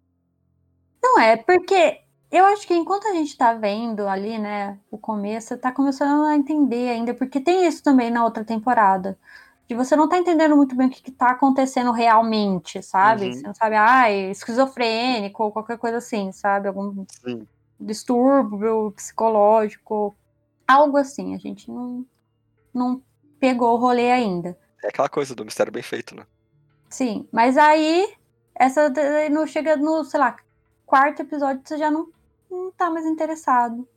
[1.04, 2.02] Não é, porque
[2.32, 6.36] eu acho que enquanto a gente tá vendo ali, né, o começo, tá começando a
[6.36, 9.18] entender ainda, porque tem isso também na outra temporada.
[9.68, 13.28] De você não tá entendendo muito bem o que, que tá acontecendo realmente, sabe?
[13.28, 13.34] Uhum.
[13.34, 16.68] Você não sabe, ah, é esquizofrênico ou qualquer coisa assim, sabe?
[16.68, 17.48] Algum Sim.
[17.80, 20.16] distúrbio psicológico,
[20.68, 21.36] algo assim.
[21.36, 22.06] A gente não,
[22.74, 23.02] não
[23.40, 24.58] pegou o rolê ainda.
[24.84, 26.26] É aquela coisa do mistério bem feito, né?
[26.90, 28.14] Sim, mas aí,
[28.56, 28.90] essa
[29.30, 30.38] não chega no, sei lá,
[30.86, 32.08] quarto episódio, você já não,
[32.50, 33.88] não tá mais interessado.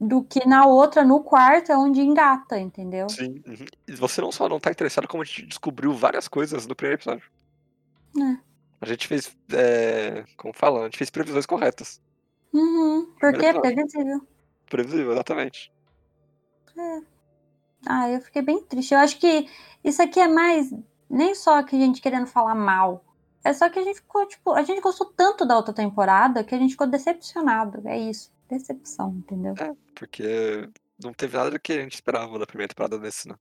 [0.00, 3.08] Do que na outra, no quarto, é onde engata, entendeu?
[3.08, 3.42] Sim.
[3.46, 3.96] uhum.
[3.96, 7.30] Você não só não tá interessado, como a gente descobriu várias coisas no primeiro episódio.
[8.18, 8.38] É.
[8.80, 9.34] A gente fez.
[9.52, 10.80] é, como fala?
[10.80, 12.02] A gente fez previsões corretas.
[12.52, 14.20] Uhum, porque é previsível.
[14.68, 15.72] Previsível, exatamente.
[17.86, 18.94] Ah, eu fiquei bem triste.
[18.94, 19.48] Eu acho que
[19.82, 20.72] isso aqui é mais,
[21.08, 23.04] nem só que a gente querendo falar mal.
[23.44, 26.54] É só que a gente ficou, tipo, a gente gostou tanto da outra temporada que
[26.54, 27.86] a gente ficou decepcionado.
[27.86, 28.32] É isso.
[28.48, 29.54] Decepção, entendeu?
[29.58, 30.68] É, porque
[31.02, 33.36] não teve nada do que a gente esperava da primeira temporada desse, né?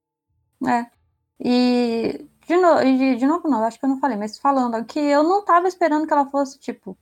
[0.68, 1.04] É.
[1.40, 5.00] E de, no, de, de novo, não, acho que eu não falei, mas falando aqui,
[5.00, 6.98] eu não tava esperando que ela fosse, tipo,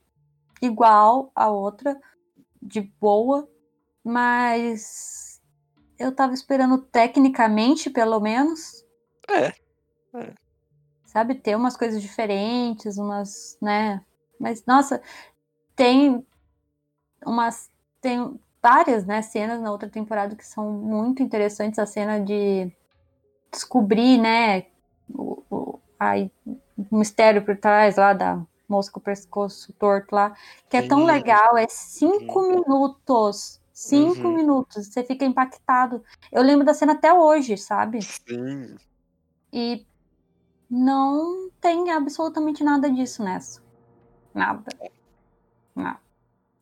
[0.61, 1.99] igual a outra.
[2.61, 3.49] de boa,
[4.03, 5.41] mas
[5.97, 8.85] eu tava esperando tecnicamente, pelo menos.
[9.27, 9.47] É.
[10.19, 10.33] é.
[11.11, 14.01] Sabe, ter umas coisas diferentes, umas, né?
[14.39, 15.01] Mas, nossa,
[15.75, 16.25] tem
[17.25, 17.69] umas.
[17.99, 21.77] Tem várias, né, cenas na outra temporada que são muito interessantes.
[21.79, 22.71] A cena de
[23.51, 24.67] descobrir, né,
[25.13, 26.13] o, o, a,
[26.45, 30.33] o mistério por trás lá da moça com o pescoço torto lá,
[30.69, 33.59] que é tão legal, é cinco minutos.
[33.73, 34.35] Cinco uhum.
[34.35, 36.03] minutos, você fica impactado.
[36.31, 38.01] Eu lembro da cena até hoje, sabe?
[38.01, 38.77] Sim.
[39.51, 39.85] E
[40.71, 43.61] não tem absolutamente nada disso nessa.
[44.33, 44.71] Nada.
[45.75, 45.99] Nada.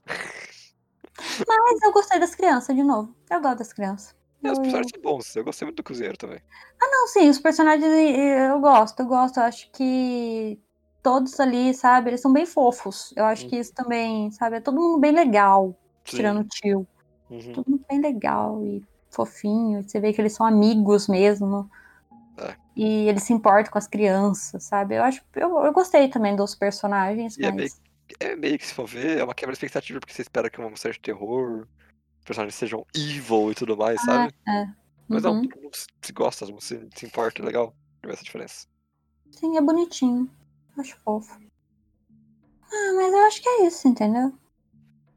[1.47, 3.13] Mas eu gostei das crianças, de novo.
[3.29, 4.15] Eu gosto das crianças.
[4.43, 5.35] É, os personagens são bons.
[5.35, 6.41] Eu gostei muito do cozinheiro também.
[6.81, 7.29] Ah, não, sim.
[7.29, 9.01] Os personagens eu gosto.
[9.01, 9.37] Eu gosto.
[9.37, 10.59] Eu acho que
[11.03, 13.13] todos ali, sabe, eles são bem fofos.
[13.15, 15.75] Eu acho que isso também, sabe, é todo mundo bem legal.
[16.05, 16.17] Sim.
[16.17, 16.87] Tirando o tio.
[17.29, 17.53] Uhum.
[17.53, 19.83] Todo mundo bem legal e fofinho.
[19.83, 21.69] Você vê que eles são amigos mesmo.
[22.81, 24.95] E eles se importam com as crianças, sabe?
[24.95, 25.21] Eu acho.
[25.35, 27.37] Eu, eu gostei também dos personagens.
[27.37, 27.77] E é mas...
[28.21, 30.21] é, meio, é meio que, se for ver, é uma quebra de expectativa, porque você
[30.21, 31.67] espera que uma série de terror,
[32.19, 34.33] os personagens sejam evil e tudo mais, ah, sabe?
[34.47, 34.61] É.
[34.61, 34.73] Uhum.
[35.09, 38.65] Mas não, todo mundo se gosta, se, se importa, é legal ver essa diferença.
[39.29, 40.31] Sim, é bonitinho.
[40.77, 41.37] Acho fofo.
[42.63, 44.33] Ah, mas eu acho que é isso, entendeu?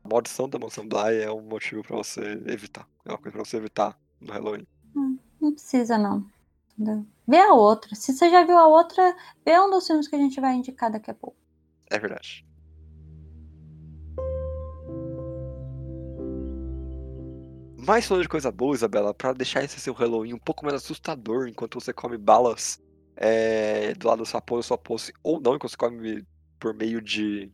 [0.02, 2.88] A maldição da mansão Bly é um motivo pra você evitar.
[3.04, 4.66] É uma coisa pra você evitar no Halloween.
[4.96, 6.26] Hum, não precisa, não.
[6.78, 7.06] Entendeu?
[7.26, 7.94] Vê a outra.
[7.94, 10.90] Se você já viu a outra, vê um dos filmes que a gente vai indicar
[10.90, 11.36] daqui a pouco.
[11.90, 12.46] É verdade.
[17.76, 21.48] Mais falando de coisa boa, Isabela, para deixar esse seu Halloween um pouco mais assustador
[21.48, 22.80] enquanto você come balas
[23.16, 26.24] é, do lado do sua pose, sua pose, ou não, enquanto você come
[26.60, 27.52] por meio de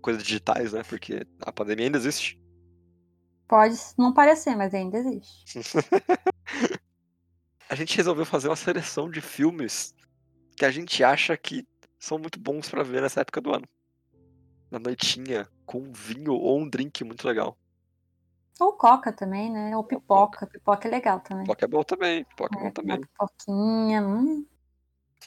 [0.00, 0.84] coisas digitais, né?
[0.84, 2.40] Porque a pandemia ainda existe.
[3.48, 5.44] Pode não parecer, mas ainda existe.
[7.68, 9.94] a gente resolveu fazer uma seleção de filmes
[10.56, 11.66] que a gente acha que
[11.98, 13.66] são muito bons para ver nessa época do ano.
[14.70, 17.56] Na noitinha, com um vinho ou um drink muito legal.
[18.58, 19.76] Ou coca também, né?
[19.76, 20.46] Ou pipoca.
[20.46, 21.44] Pipoca é legal também.
[21.44, 22.24] Pipoca é bom também.
[22.24, 23.00] Pipoca é, é bom também.
[23.00, 24.02] Pipoquinha.
[24.02, 24.46] Hum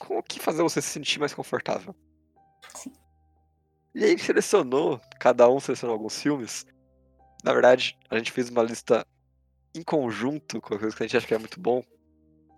[0.00, 1.94] com o que fazer você se sentir mais confortável.
[2.74, 2.92] Sim.
[3.94, 6.66] E aí selecionou, cada um selecionou alguns filmes.
[7.44, 9.06] Na verdade, a gente fez uma lista
[9.74, 11.82] em conjunto com coisas que a gente acha que é muito bom.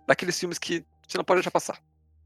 [0.07, 1.79] Daqueles filmes que você não pode deixar passar.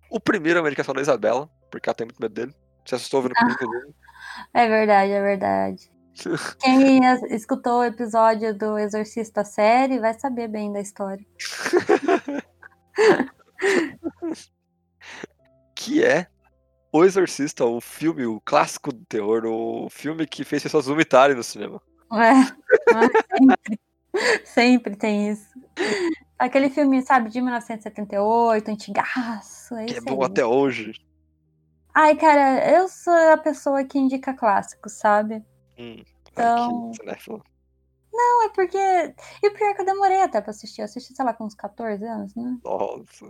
[0.09, 2.53] O primeiro é uma indicação da Isabela, porque ela tem muito medo dele.
[2.85, 3.93] Você assustou vendo comigo dele.
[4.53, 5.91] É verdade, é verdade.
[6.59, 11.25] Quem escutou o episódio do Exorcista série vai saber bem da história.
[15.75, 16.27] que é
[16.91, 21.43] O Exorcista, o filme, o clássico do terror, o filme que fez pessoas vomitarem no
[21.43, 21.79] cinema.
[22.13, 22.33] É,
[23.37, 23.79] sempre,
[24.45, 25.47] sempre tem isso.
[26.37, 29.75] Aquele filme, sabe, de 1978, antigaço.
[29.75, 30.29] É que é bom aí.
[30.29, 30.93] até hoje.
[31.93, 35.43] Ai, cara, eu sou a pessoa que indica clássicos, sabe?
[35.79, 36.91] Hum, então.
[38.13, 38.77] Não, é porque.
[38.77, 40.81] E o pior é que eu demorei até pra assistir.
[40.81, 42.57] Eu assisti, sei lá, com uns 14 anos, né?
[42.63, 43.25] Nossa.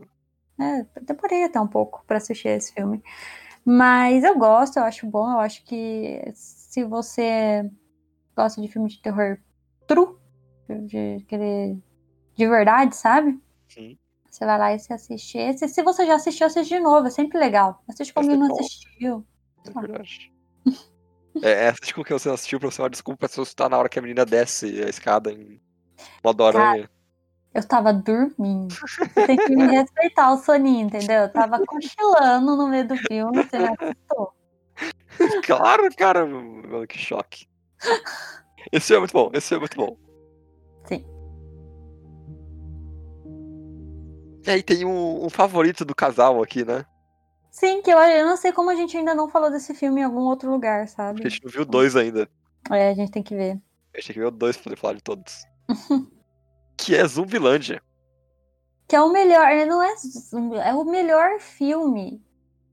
[0.59, 3.01] É, demorei até um pouco para assistir esse filme.
[3.63, 5.31] Mas eu gosto, eu acho bom.
[5.31, 7.69] Eu acho que se você
[8.35, 9.37] gosta de filme de terror
[9.87, 10.15] true,
[10.69, 11.81] de, de,
[12.37, 13.39] de verdade, sabe?
[13.67, 13.97] Sim.
[14.29, 15.67] Você vai lá e você assiste esse.
[15.67, 17.07] Se você já assistiu, assiste de novo.
[17.07, 17.81] É sempre legal.
[17.89, 19.25] Assiste como não assistiu.
[19.65, 20.31] É verdade.
[21.41, 23.89] é, é, assiste com que você assistiu pra você uma desculpa se assustar na hora
[23.89, 25.59] que a menina desce a escada em
[26.23, 26.87] modo aranha.
[27.51, 28.75] Eu tava dormindo.
[28.75, 31.23] Você tem que me respeitar o soninho, entendeu?
[31.23, 34.33] Eu tava cochilando no meio do filme, você me assustou.
[35.43, 37.47] Claro, cara, mano, que choque.
[38.71, 39.97] Esse é muito bom, esse é muito bom.
[40.85, 41.16] Sim.
[44.47, 46.85] E aí tem um, um, favorito do casal aqui, né?
[47.51, 50.05] Sim, que eu, eu não sei como a gente ainda não falou desse filme em
[50.05, 51.19] algum outro lugar, sabe?
[51.19, 52.29] A gente não viu dois ainda.
[52.71, 53.61] É, a gente tem que ver.
[53.93, 55.43] A gente tem que ver o dois pra poder falar de todos.
[56.77, 57.83] que é Zumbilândia.
[58.87, 59.93] Que é o melhor, não é,
[60.65, 62.23] é o melhor filme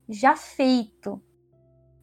[0.07, 1.21] já feito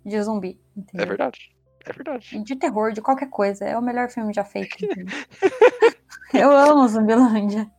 [0.04, 0.60] de zumbi.
[0.76, 1.06] Entendeu?
[1.06, 1.56] É verdade.
[1.86, 2.42] É verdade.
[2.42, 3.64] De terror, de qualquer coisa.
[3.64, 4.76] É o melhor filme já feito.
[6.34, 7.72] eu amo Zumbilândia.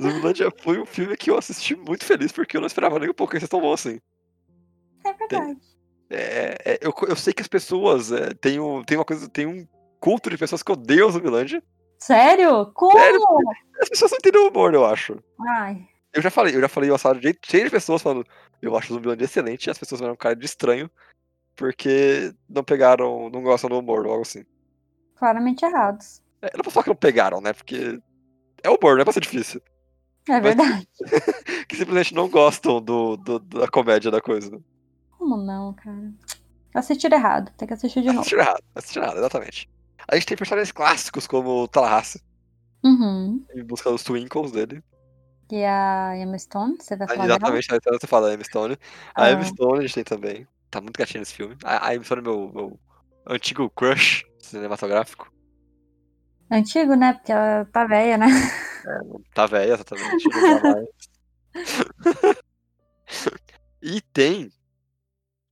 [0.00, 3.14] Zumbilândia foi um filme que eu assisti muito feliz, porque eu não esperava nem um
[3.14, 4.00] pouco que tão bom assim.
[5.04, 5.58] É verdade.
[6.10, 9.46] É, é, eu, eu sei que as pessoas é, têm, um, têm uma coisa, tem
[9.46, 9.66] um
[10.00, 11.62] culto de pessoas que odeiam Zumbilândia.
[11.98, 12.72] Sério?
[12.74, 12.98] Como?
[12.98, 13.20] Sério?
[13.80, 15.22] As pessoas não entendem o humor, eu acho.
[15.48, 15.86] Ai.
[16.12, 18.26] Eu já falei, eu já falei uma sala de cheio de pessoas falando,
[18.60, 20.90] eu acho o Zumbilândia excelente, e as pessoas viram um cara de estranho,
[21.54, 24.44] porque não pegaram, não gostam do humor, ou algo assim.
[25.14, 26.20] Claramente errados.
[26.42, 27.52] É, não posso falar que não pegaram, né?
[27.52, 28.00] Porque
[28.62, 29.60] é humor, não é pra ser difícil.
[30.28, 30.88] É Mas- verdade.
[31.68, 34.60] Que simplesmente não gostam do, do- da comédia da coisa.
[35.16, 36.12] Como não, cara?
[36.74, 37.52] Assistiram errado.
[37.56, 38.20] Tem que assistir de novo.
[38.20, 39.70] Assistir errado, assistir errado, exatamente.
[40.08, 42.20] A gente tem personagens clássicos como o Tallahassee,
[42.82, 43.44] Uhum.
[43.54, 44.82] em busca dos Twinkles dele.
[45.52, 47.38] E a Emma Stone, você vai falar dela?
[47.38, 48.76] Exatamente, aí você fala da Emma Stone.
[49.14, 49.32] A Ah.
[49.32, 50.46] Emma Stone a gente tem também.
[50.70, 51.56] Tá muito gatinha nesse filme.
[51.64, 52.80] A, a Emma Stone é meu, meu
[53.26, 55.30] antigo crush cinematográfico.
[56.50, 57.12] Antigo, né?
[57.12, 58.26] Porque ela tá velha, né?
[59.34, 60.28] Tá velha, exatamente.
[63.82, 64.50] e tem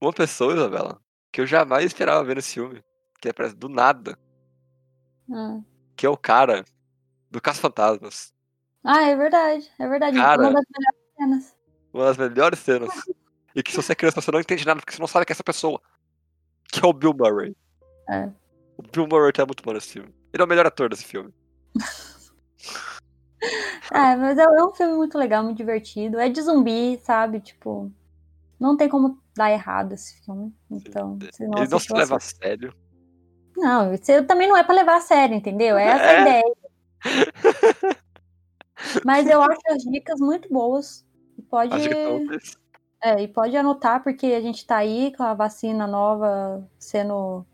[0.01, 2.83] uma pessoa, Isabela, que eu jamais esperava ver nesse filme.
[3.21, 4.19] Que aparece do nada.
[5.33, 5.61] Ah.
[5.97, 6.65] Que é o cara
[7.31, 8.33] do Caça Fantasmas.
[8.85, 9.71] Ah, é verdade.
[9.79, 10.17] É verdade.
[10.17, 10.41] Cara.
[10.41, 11.57] Uma das melhores cenas.
[11.93, 12.91] Uma das melhores cenas.
[13.55, 15.33] E que se você é criança, você não entende nada, porque você não sabe que
[15.33, 15.81] é essa pessoa.
[16.71, 17.57] Que é o Bill Murray.
[18.09, 18.29] É.
[18.77, 20.15] O Bill Murray tá muito bom nesse filme.
[20.33, 21.33] Ele é o melhor ator desse filme.
[23.91, 26.19] Ah, mas é é um filme muito legal, muito divertido.
[26.19, 27.41] É de zumbi, sabe?
[27.41, 27.91] Tipo,
[28.59, 30.55] não tem como dar errado esse filme.
[30.71, 32.75] Então, se não Ele não se leva a sério.
[33.57, 35.77] Não, isso também não é pra levar a sério, entendeu?
[35.77, 36.21] É essa a É.
[36.21, 36.55] ideia.
[39.05, 41.05] Mas eu acho as dicas muito boas.
[41.37, 41.77] E Pode,
[43.03, 47.47] é, e pode anotar, porque a gente tá aí com a vacina nova sendo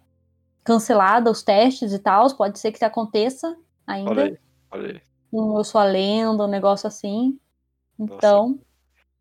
[0.65, 2.35] cancelada, os testes e tal.
[2.37, 3.57] Pode ser que aconteça
[3.87, 4.11] ainda.
[4.11, 4.39] Olha aí,
[4.71, 5.03] olha aí.
[5.33, 7.39] Um Eu Sou a Lenda, um negócio assim.
[7.99, 8.15] Nossa.
[8.15, 8.61] Então,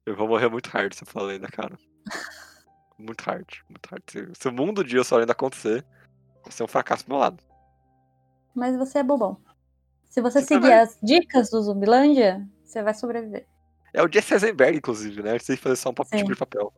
[0.06, 1.78] Eu vou morrer muito hard se eu falar ainda, cara.
[2.98, 4.04] Muito hard, muito hard.
[4.38, 5.84] Se, o mundo de eu só ainda acontecer,
[6.44, 7.44] vai ser um fracasso do meu lado.
[8.54, 9.36] mas você é bobão.
[10.06, 10.80] Se você Você seguir também.
[10.80, 13.48] as dicas do Zumbilândia, você vai sobreviver.
[13.94, 15.32] É o Jesse Eisenberg, inclusive, né?
[15.32, 16.18] A que fazer só um Sim.
[16.18, 16.72] tipo de papel.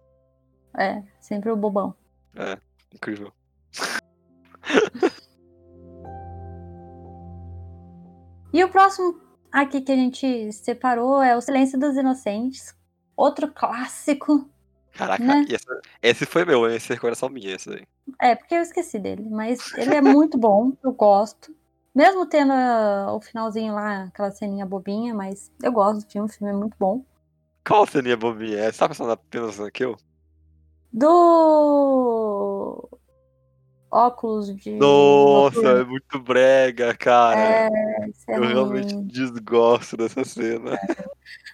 [0.78, 1.94] É, sempre o bobão.
[2.34, 2.58] É,
[2.94, 3.32] incrível.
[8.54, 9.20] E o próximo
[9.52, 12.74] aqui que a gente separou é O Silêncio dos Inocentes.
[13.16, 14.50] Outro clássico.
[14.94, 15.46] Caraca, Né?
[15.50, 17.84] essa- esse foi meu, esse é recordação minha, esse aí.
[18.22, 21.54] É, porque eu esqueci dele, mas ele é muito bom, eu gosto.
[21.94, 26.32] Mesmo tendo ah, o finalzinho lá, aquela ceninha bobinha, mas eu gosto do filme, o
[26.32, 27.04] filme é muito bom.
[27.66, 28.72] Qual ceninha bobinha?
[28.72, 29.98] Você tá pensando apenas naquilo?
[30.94, 32.05] Do
[33.96, 34.72] óculos de.
[34.72, 37.40] Nossa, é muito brega, cara.
[37.40, 37.70] É,
[38.28, 39.08] é Eu realmente ruim.
[39.08, 40.78] desgosto dessa cena.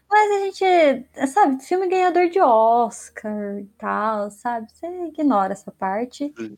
[0.09, 4.67] Mas a gente, sabe, filme ganhador de Oscar e tal, sabe?
[4.71, 6.33] Você ignora essa parte.
[6.37, 6.57] Sim.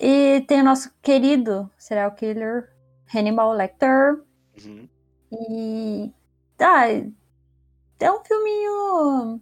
[0.00, 2.70] E tem o nosso querido serial killer,
[3.14, 4.20] Hannibal Lecter.
[4.64, 4.88] Uhum.
[5.32, 6.12] E.
[6.58, 9.40] Ah, é um filminho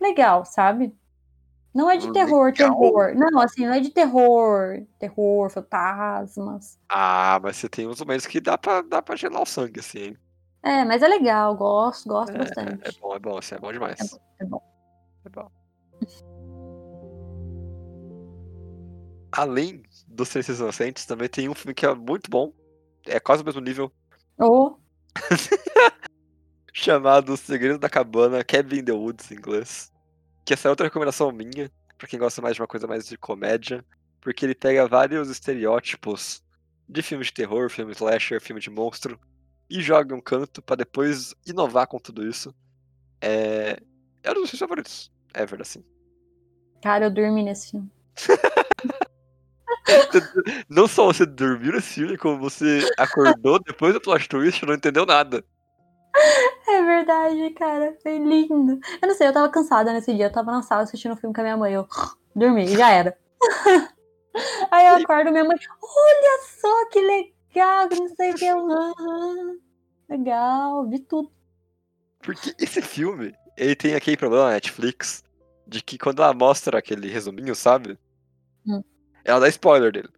[0.00, 0.94] legal, sabe?
[1.72, 2.70] Não é de terror, Legal?
[2.76, 3.14] terror.
[3.14, 4.82] Não, assim, não é de terror.
[4.98, 6.78] Terror, fantasmas.
[6.88, 9.98] Ah, mas você tem uns momentos que dá pra, dá pra gelar o sangue, assim.
[10.00, 10.16] hein?
[10.62, 12.88] É, mas é legal, gosto, gosto É, bastante.
[12.88, 13.98] é bom, é bom, assim, é bom demais.
[14.00, 14.62] É bom, é bom.
[15.24, 15.50] É bom.
[19.32, 22.52] Além dos Silêncios Inocentes, também tem um filme que é muito bom,
[23.06, 23.92] é quase o mesmo nível,
[24.38, 24.78] Ou
[26.74, 29.92] chamado O Segredo da Cabana, Cabin in the Woods em inglês.
[30.50, 33.16] Que essa é outra recomendação minha, pra quem gosta mais de uma coisa mais de
[33.16, 33.84] comédia,
[34.20, 36.42] porque ele pega vários estereótipos
[36.88, 39.16] de filme de terror, filme slasher, filme de monstro,
[39.70, 42.52] e joga em um canto pra depois inovar com tudo isso.
[43.20, 43.80] É,
[44.24, 45.84] é um dos meus favoritos, ever, assim.
[46.82, 47.88] Cara, eu dormi nesse filme.
[50.68, 54.74] Não só você dormiu nesse filme, como você acordou depois do plot twist e não
[54.74, 55.44] entendeu nada.
[56.80, 57.96] É verdade, cara.
[58.02, 58.80] Foi lindo.
[59.02, 60.26] Eu não sei, eu tava cansada nesse dia.
[60.26, 61.74] Eu tava na sala assistindo um filme com a minha mãe.
[61.74, 61.86] Eu
[62.34, 63.18] dormi, já era.
[64.70, 65.58] Aí eu acordo minha mãe.
[65.82, 68.44] Olha só que legal, não sei o que.
[68.46, 69.58] Eu, "Aham,
[70.08, 71.30] Legal, vi tudo.
[72.20, 75.22] Porque esse filme, ele tem aquele problema na Netflix,
[75.66, 77.98] de que quando ela mostra aquele resuminho, sabe?
[78.66, 78.82] Hum.
[79.24, 80.08] Ela dá spoiler dele.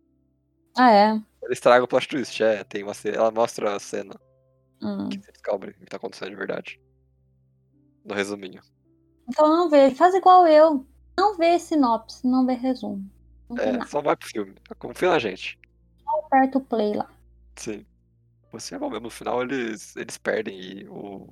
[0.76, 1.08] Ah, é?
[1.42, 2.64] Ela estraga o plot twist, é.
[2.64, 4.14] Tem uma cena, ela mostra a cena
[4.82, 5.08] Hum.
[5.08, 6.80] que você descobre o que tá acontecendo de verdade.
[8.04, 8.60] No resuminho.
[9.28, 9.90] Então não vê.
[9.94, 10.86] Faz igual eu.
[11.16, 13.08] Não vê sinopse, não vê resumo.
[13.48, 13.86] Não É, nada.
[13.86, 14.54] só vai pro filme.
[14.78, 15.58] Confia na gente.
[16.24, 17.08] Aperta o play lá.
[17.56, 17.86] Sim.
[18.50, 19.04] Você é bom mesmo.
[19.04, 21.28] No final eles, eles perdem e o,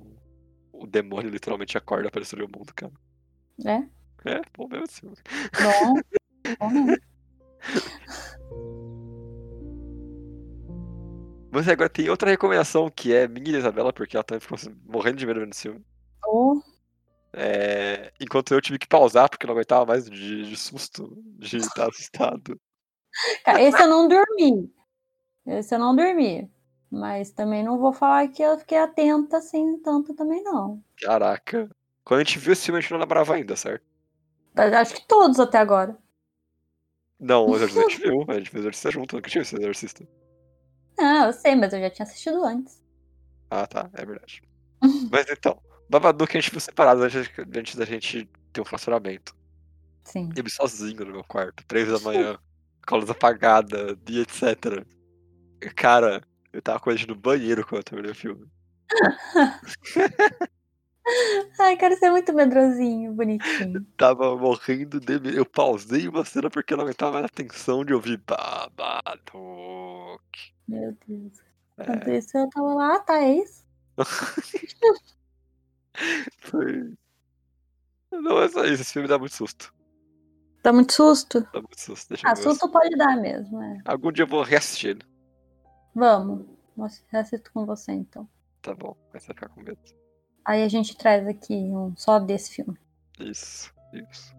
[0.71, 2.93] o demônio literalmente acorda pra destruir o mundo, cara.
[3.65, 3.83] É?
[4.29, 5.17] É, bom mesmo esse filme.
[5.61, 5.95] Bom.
[6.59, 6.97] Bom mesmo.
[11.51, 14.57] Mas agora tem outra recomendação que é minha e da Isabela, porque ela também ficou
[14.85, 15.85] morrendo de medo vendo esse filme.
[16.25, 16.63] Ou
[17.33, 21.57] É, enquanto eu tive que pausar porque eu não aguentava mais de, de susto, de
[21.57, 22.59] estar assustado.
[23.43, 24.73] Cara, esse eu não dormi.
[25.45, 26.49] Esse eu não dormi.
[26.89, 30.81] Mas também não vou falar que eu fiquei atenta assim tanto também, não.
[31.01, 31.69] Caraca.
[32.03, 33.85] Quando a gente viu esse filme, a gente não lembrava ainda, certo?
[34.53, 35.97] Mas Acho que todos até agora.
[37.19, 38.25] Não, o Exorcista a gente viu.
[38.27, 40.07] A gente viu o Exorcista junto, nunca tinha esse Exorcista.
[41.01, 42.81] Ah, eu sei, mas eu já tinha assistido antes.
[43.49, 44.41] Ah, tá, é verdade.
[45.11, 49.35] Mas então, Babadook a gente viu separado antes, antes da gente ter um relacionamento.
[50.05, 50.29] Sim.
[50.35, 52.39] Eu vi sozinho no meu quarto, três da manhã,
[52.87, 54.85] com a luz apagada, e etc.
[55.75, 56.21] Cara,
[56.53, 58.47] eu tava com ele no banheiro quando eu terminei o filme.
[61.59, 63.85] Ai, cara, você é muito medrosinho, bonitinho.
[63.97, 65.29] Tava morrendo de medo.
[65.29, 70.21] Eu pausei uma cena porque eu não aguentava mais a tensão de ouvir Babadook.
[70.71, 71.39] Meu Deus.
[71.77, 71.83] É.
[71.83, 73.65] Enquanto isso, eu tava lá, ah, tá, é isso?
[76.39, 76.93] Foi.
[78.11, 79.73] Não é só isso, esse filme dá muito susto.
[80.63, 81.41] Dá muito susto?
[81.51, 82.09] Dá muito susto.
[82.09, 82.43] Deixa eu Ah, ver.
[82.43, 83.79] susto pode dar mesmo, é.
[83.85, 85.01] Algum dia eu vou reassistir ele.
[85.93, 86.45] Vamos.
[86.75, 88.29] Vou assisto com você, então.
[88.61, 89.79] Tá bom, mas vai ficar com medo.
[90.45, 92.77] Aí a gente traz aqui um só desse filme.
[93.19, 94.33] Isso, isso.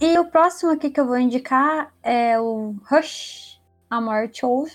[0.00, 4.72] E o próximo aqui que eu vou indicar é o Rush, A Morte Ouve.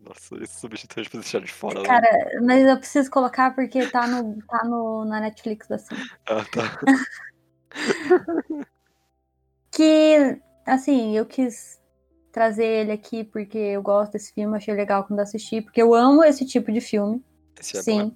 [0.00, 1.80] Nossa, esse substituinte pra deixar de fora.
[1.80, 1.86] né?
[1.86, 5.94] Cara, mas eu preciso colocar porque tá, no, tá no, na Netflix assim.
[6.28, 6.80] Ah, tá.
[9.76, 11.78] Que, assim, eu quis
[12.32, 16.24] trazer ele aqui porque eu gosto desse filme, achei legal quando assisti, porque eu amo
[16.24, 17.22] esse tipo de filme.
[17.60, 17.98] Esse é Sim.
[17.98, 18.06] bom.
[18.06, 18.12] né?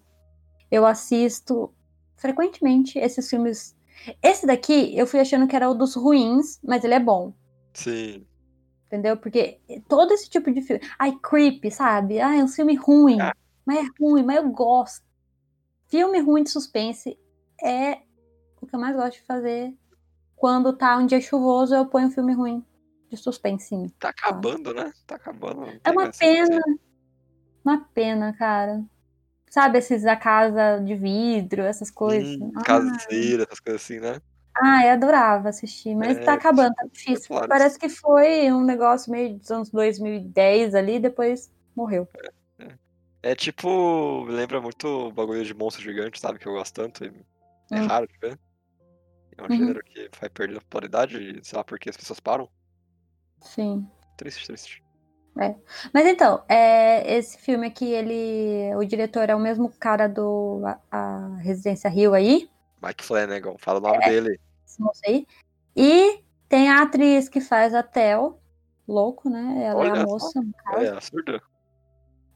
[0.71, 1.71] Eu assisto
[2.17, 3.77] frequentemente esses filmes.
[4.23, 7.35] Esse daqui eu fui achando que era o dos ruins, mas ele é bom.
[7.73, 8.27] Sim.
[8.87, 9.17] Entendeu?
[9.17, 10.83] Porque todo esse tipo de filme.
[10.99, 12.21] Ai, creepy, sabe?
[12.21, 13.21] Ai, é um filme ruim.
[13.21, 13.35] Ah.
[13.65, 15.05] Mas é ruim, mas eu gosto.
[15.87, 17.19] Filme ruim de suspense
[17.63, 18.01] é
[18.61, 19.75] o que eu mais gosto de fazer.
[20.35, 22.65] Quando tá um dia chuvoso, eu ponho um filme ruim
[23.11, 23.93] de suspense.
[23.99, 24.93] Tá acabando, né?
[25.07, 25.67] Tá acabando.
[25.85, 26.61] É uma pena.
[27.65, 28.83] Uma pena, cara.
[29.51, 32.31] Sabe, esses da casa de vidro, essas coisas.
[32.39, 34.21] Hum, Ah, caseira, essas coisas assim, né?
[34.57, 37.27] Ah, eu adorava assistir, mas É, tá acabando, tá difícil.
[37.29, 37.49] Claro.
[37.49, 42.07] Parece que foi um negócio meio dos anos 2010 ali, depois morreu.
[43.23, 46.39] É tipo, lembra muito o bagulho de monstro gigante, sabe?
[46.39, 47.05] Que eu gosto tanto.
[47.05, 47.09] e
[47.73, 47.87] É Hum.
[47.87, 48.39] raro de ver.
[49.37, 49.57] É um Uhum.
[49.59, 52.49] gênero que vai perdendo popularidade sei lá por que as pessoas param.
[53.43, 53.89] Sim.
[54.17, 54.83] Triste, triste.
[55.93, 58.75] Mas então, é, esse filme aqui, ele.
[58.77, 62.49] O diretor é o mesmo cara do a, a Residência Rio aí,
[62.83, 64.09] Mike Flanagan, fala o nome É.
[64.09, 64.41] dele.
[64.67, 65.27] esse moço aí.
[65.77, 68.41] E tem a atriz que faz a Tel,
[68.87, 69.63] louco, né?
[69.65, 70.13] Ela é Olha a só.
[70.13, 70.85] moça, no caso.
[70.85, 71.43] É, absurdo.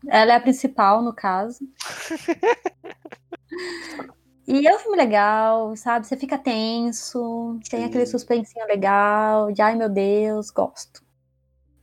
[0.07, 1.61] Ela é a principal, no caso.
[4.47, 6.07] E é um filme legal, sabe?
[6.07, 8.13] Você fica tenso, tem aquele Sim.
[8.13, 11.03] suspensinho legal, de ai meu Deus, gosto.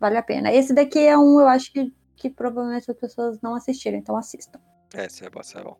[0.01, 0.51] Vale a pena.
[0.51, 4.59] Esse daqui é um, eu acho que, que provavelmente as pessoas não assistiram, então assistam.
[4.95, 5.77] É, esse é bom, é bom.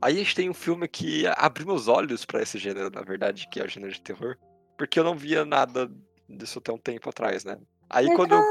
[0.00, 3.46] Aí a gente tem um filme que abriu meus olhos pra esse gênero, na verdade,
[3.50, 4.38] que é o gênero de terror.
[4.78, 5.90] Porque eu não via nada
[6.26, 7.58] disso até um tempo atrás, né?
[7.90, 8.42] Aí É quando eu.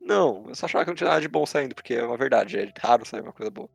[0.00, 2.56] Não, eu só achava que não tinha nada de bom saindo, porque é uma verdade,
[2.56, 3.68] é raro sair uma coisa boa.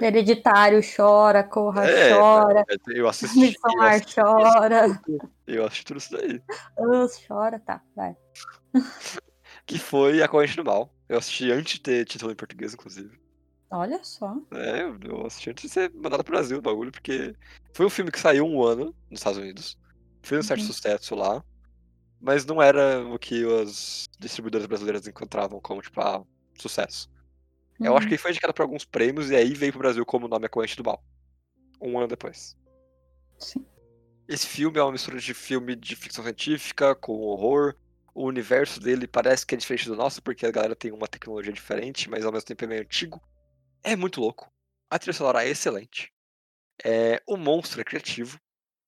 [0.00, 3.36] Hereditário chora, Corra É, chora, Eu assisti.
[3.38, 5.02] Eu Midsommar assisti, chora,
[5.46, 6.42] eu assisti tudo isso daí.
[6.78, 8.16] Us chora, tá, vai.
[9.66, 10.92] Que foi A Corrente do Mal.
[11.08, 13.18] Eu assisti antes de ter título em português, inclusive.
[13.70, 14.36] Olha só.
[14.52, 17.34] É, eu- eu assisti antes de ser mandado pro Brasil o bagulho, porque
[17.72, 19.76] foi um filme que saiu um ano nos Estados Unidos.
[20.22, 20.66] Fez um certo Uhum.
[20.66, 21.42] sucesso lá.
[22.20, 26.22] Mas não era o que as distribuidoras brasileiras encontravam como, tipo, ah,
[26.58, 27.08] sucesso.
[27.80, 28.08] Eu acho Uhum.
[28.08, 30.46] que ele foi indicado pra alguns prêmios e aí veio pro Brasil como o nome
[30.46, 31.02] A Corrente do Mal.
[31.80, 32.56] Um ano depois.
[33.38, 33.64] Sim.
[34.28, 37.74] Esse filme é uma mistura de filme de ficção científica com horror.
[38.14, 41.52] O universo dele parece que é diferente do nosso, porque a galera tem uma tecnologia
[41.52, 43.20] diferente, mas ao mesmo tempo é meio antigo.
[43.82, 44.52] É muito louco.
[44.90, 46.12] A trilha sonora é excelente.
[46.84, 48.38] É, o monstro é criativo.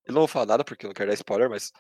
[0.05, 1.73] Eu não vou falar nada porque eu não quero dar spoiler, mas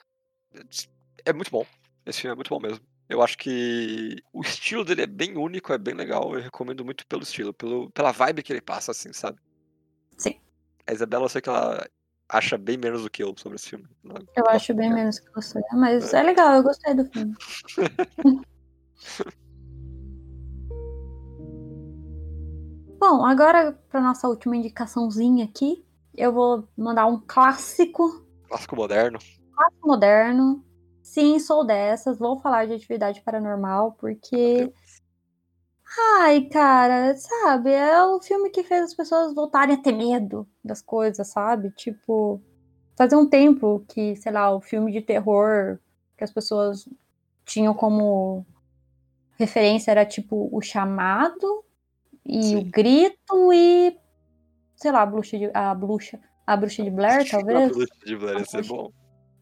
[1.24, 1.66] é muito bom.
[2.06, 2.84] Esse filme é muito bom mesmo.
[3.12, 6.34] Eu acho que o estilo dele é bem único, é bem legal.
[6.34, 9.38] Eu recomendo muito pelo estilo, pelo, pela vibe que ele passa, assim, sabe?
[10.16, 10.40] Sim.
[10.86, 11.86] A Isabela, eu sei que ela
[12.26, 13.86] acha bem menos do que eu sobre esse filme.
[14.34, 17.34] Eu acho bem menos que você, mas é legal, eu gostei do filme.
[22.98, 25.84] Bom, agora para nossa última indicaçãozinha aqui,
[26.16, 29.18] eu vou mandar um clássico, Clássico moderno.
[29.54, 30.64] clássico moderno.
[31.02, 34.72] Sim, sou dessas, vou falar de atividade paranormal, porque.
[36.18, 40.80] Ai, cara, sabe, é o filme que fez as pessoas voltarem a ter medo das
[40.80, 41.70] coisas, sabe?
[41.72, 42.40] Tipo,
[42.96, 45.78] fazia um tempo que, sei lá, o filme de terror
[46.16, 46.88] que as pessoas
[47.44, 48.46] tinham como
[49.38, 51.64] referência era tipo o chamado
[52.24, 52.56] e Sim.
[52.58, 53.96] o grito e
[54.76, 57.72] sei lá, a bruxa de, a bruxa, a bruxa de Blair, A talvez.
[57.72, 58.90] bruxa de Blair ia ser bom.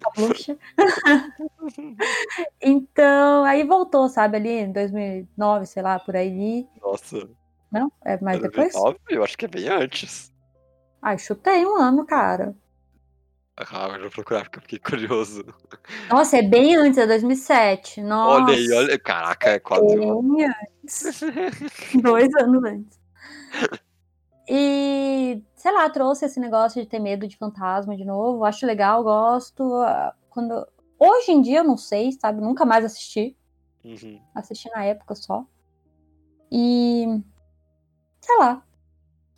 [0.05, 0.57] A bruxa.
[2.61, 6.67] Então, aí voltou, sabe, ali em 2009, sei lá, por aí.
[6.83, 7.29] Nossa.
[7.71, 7.91] Não?
[8.05, 8.73] É mais depois?
[8.73, 8.99] 2009?
[9.09, 10.33] Eu acho que é bem antes.
[11.01, 12.55] Ai, chutei um ano, cara.
[13.57, 15.45] Ah, eu vou procurar porque eu fiquei curioso.
[16.09, 18.01] Nossa, é bem antes, é 2007.
[18.01, 18.45] Nossa.
[18.45, 18.99] Olha aí, olha.
[18.99, 19.99] Caraca, é quase.
[19.99, 21.21] Bem antes.
[22.03, 22.99] Dois anos antes.
[24.49, 28.45] E, sei lá, trouxe esse negócio de ter medo de fantasma de novo.
[28.47, 29.75] Acho legal, gosto.
[29.83, 30.67] Ah, Quando...
[30.99, 32.41] Hoje em dia eu não sei, sabe?
[32.41, 33.37] Nunca mais assisti.
[33.85, 34.21] Uhum.
[34.35, 35.45] Assisti na época só.
[36.51, 37.07] E.
[38.21, 38.63] Sei lá.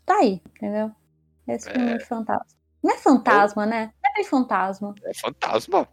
[0.07, 0.93] Tá aí, entendeu?
[1.47, 1.73] Esse É.
[1.73, 2.47] filme de fantasma.
[2.83, 3.93] Não é fantasma, né?
[4.03, 4.95] Não é bem fantasma.
[5.05, 5.89] É fantasma.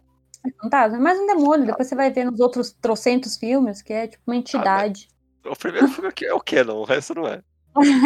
[0.46, 1.66] É fantasma, é mais um demônio.
[1.66, 5.08] Depois você vai ver nos outros trocentos filmes que é tipo uma entidade.
[5.44, 7.42] O primeiro filme é o Canon, o resto não é.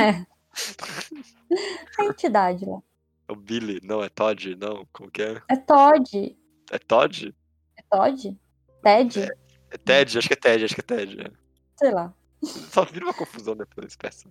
[0.03, 0.27] É.
[1.99, 2.81] a entidade lá.
[3.29, 4.87] É o Billy, não, é Todd, não.
[4.93, 5.43] Como que é?
[5.49, 6.37] É Todd.
[6.71, 7.35] É Todd?
[7.77, 8.39] É Todd?
[8.85, 9.29] Ted?
[9.71, 11.21] É Ted, acho que é Ted, acho que é Ted.
[11.21, 11.31] é.
[11.77, 12.15] Sei lá.
[12.43, 14.29] Só vira uma confusão depois, peça.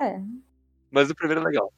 [0.00, 0.18] É.
[0.90, 1.72] Mas o primeiro é legal.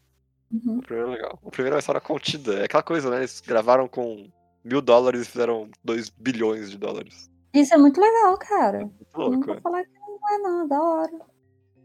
[0.53, 0.79] Uhum.
[0.79, 1.39] O primeiro é legal.
[1.43, 2.61] O primeiro é uma história contida.
[2.61, 3.19] É aquela coisa, né?
[3.19, 4.31] Eles gravaram com
[4.65, 7.29] mil dólares e fizeram dois bilhões de dólares.
[7.53, 8.79] Isso é muito legal, cara.
[8.81, 9.61] Muito Não louco, vou é.
[9.61, 10.65] falar que não é, não.
[10.65, 11.21] É da hora.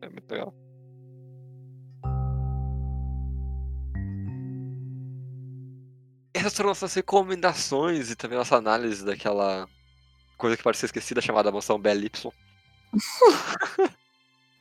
[0.01, 0.53] É muito legal.
[6.37, 9.67] Essas foram nossas recomendações e também nossa análise daquela
[10.37, 12.11] coisa que ser esquecida chamada mansão BLY.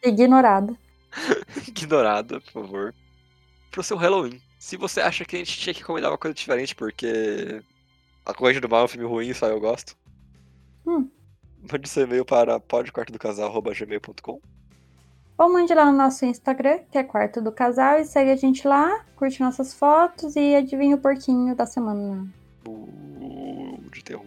[0.03, 0.75] Ignorada.
[1.69, 2.95] Ignorada, por favor.
[3.71, 4.41] Pro seu Halloween.
[4.59, 7.63] Se você acha que a gente tinha que recomendar uma coisa diferente porque
[8.25, 9.95] A Corrente do Mal é um filme ruim, só eu gosto.
[10.87, 11.11] Hum.
[11.71, 14.41] Mande seu e-mail para podquartodocasal.gmail.com
[15.39, 18.67] Ou mande lá no nosso Instagram, que é Quarto do Casal, e segue a gente
[18.67, 22.27] lá, curte nossas fotos e adivinha o porquinho da semana.
[22.67, 24.25] Uh, de terror.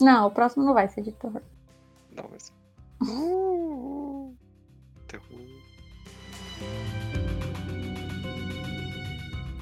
[0.00, 1.42] Não, o próximo não vai ser de terror.
[2.14, 2.52] Não, mas.
[3.02, 4.32] Uh,
[5.08, 5.40] terror.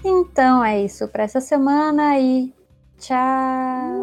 [0.04, 2.52] Então é isso pra essa semana e
[2.98, 3.93] tchau!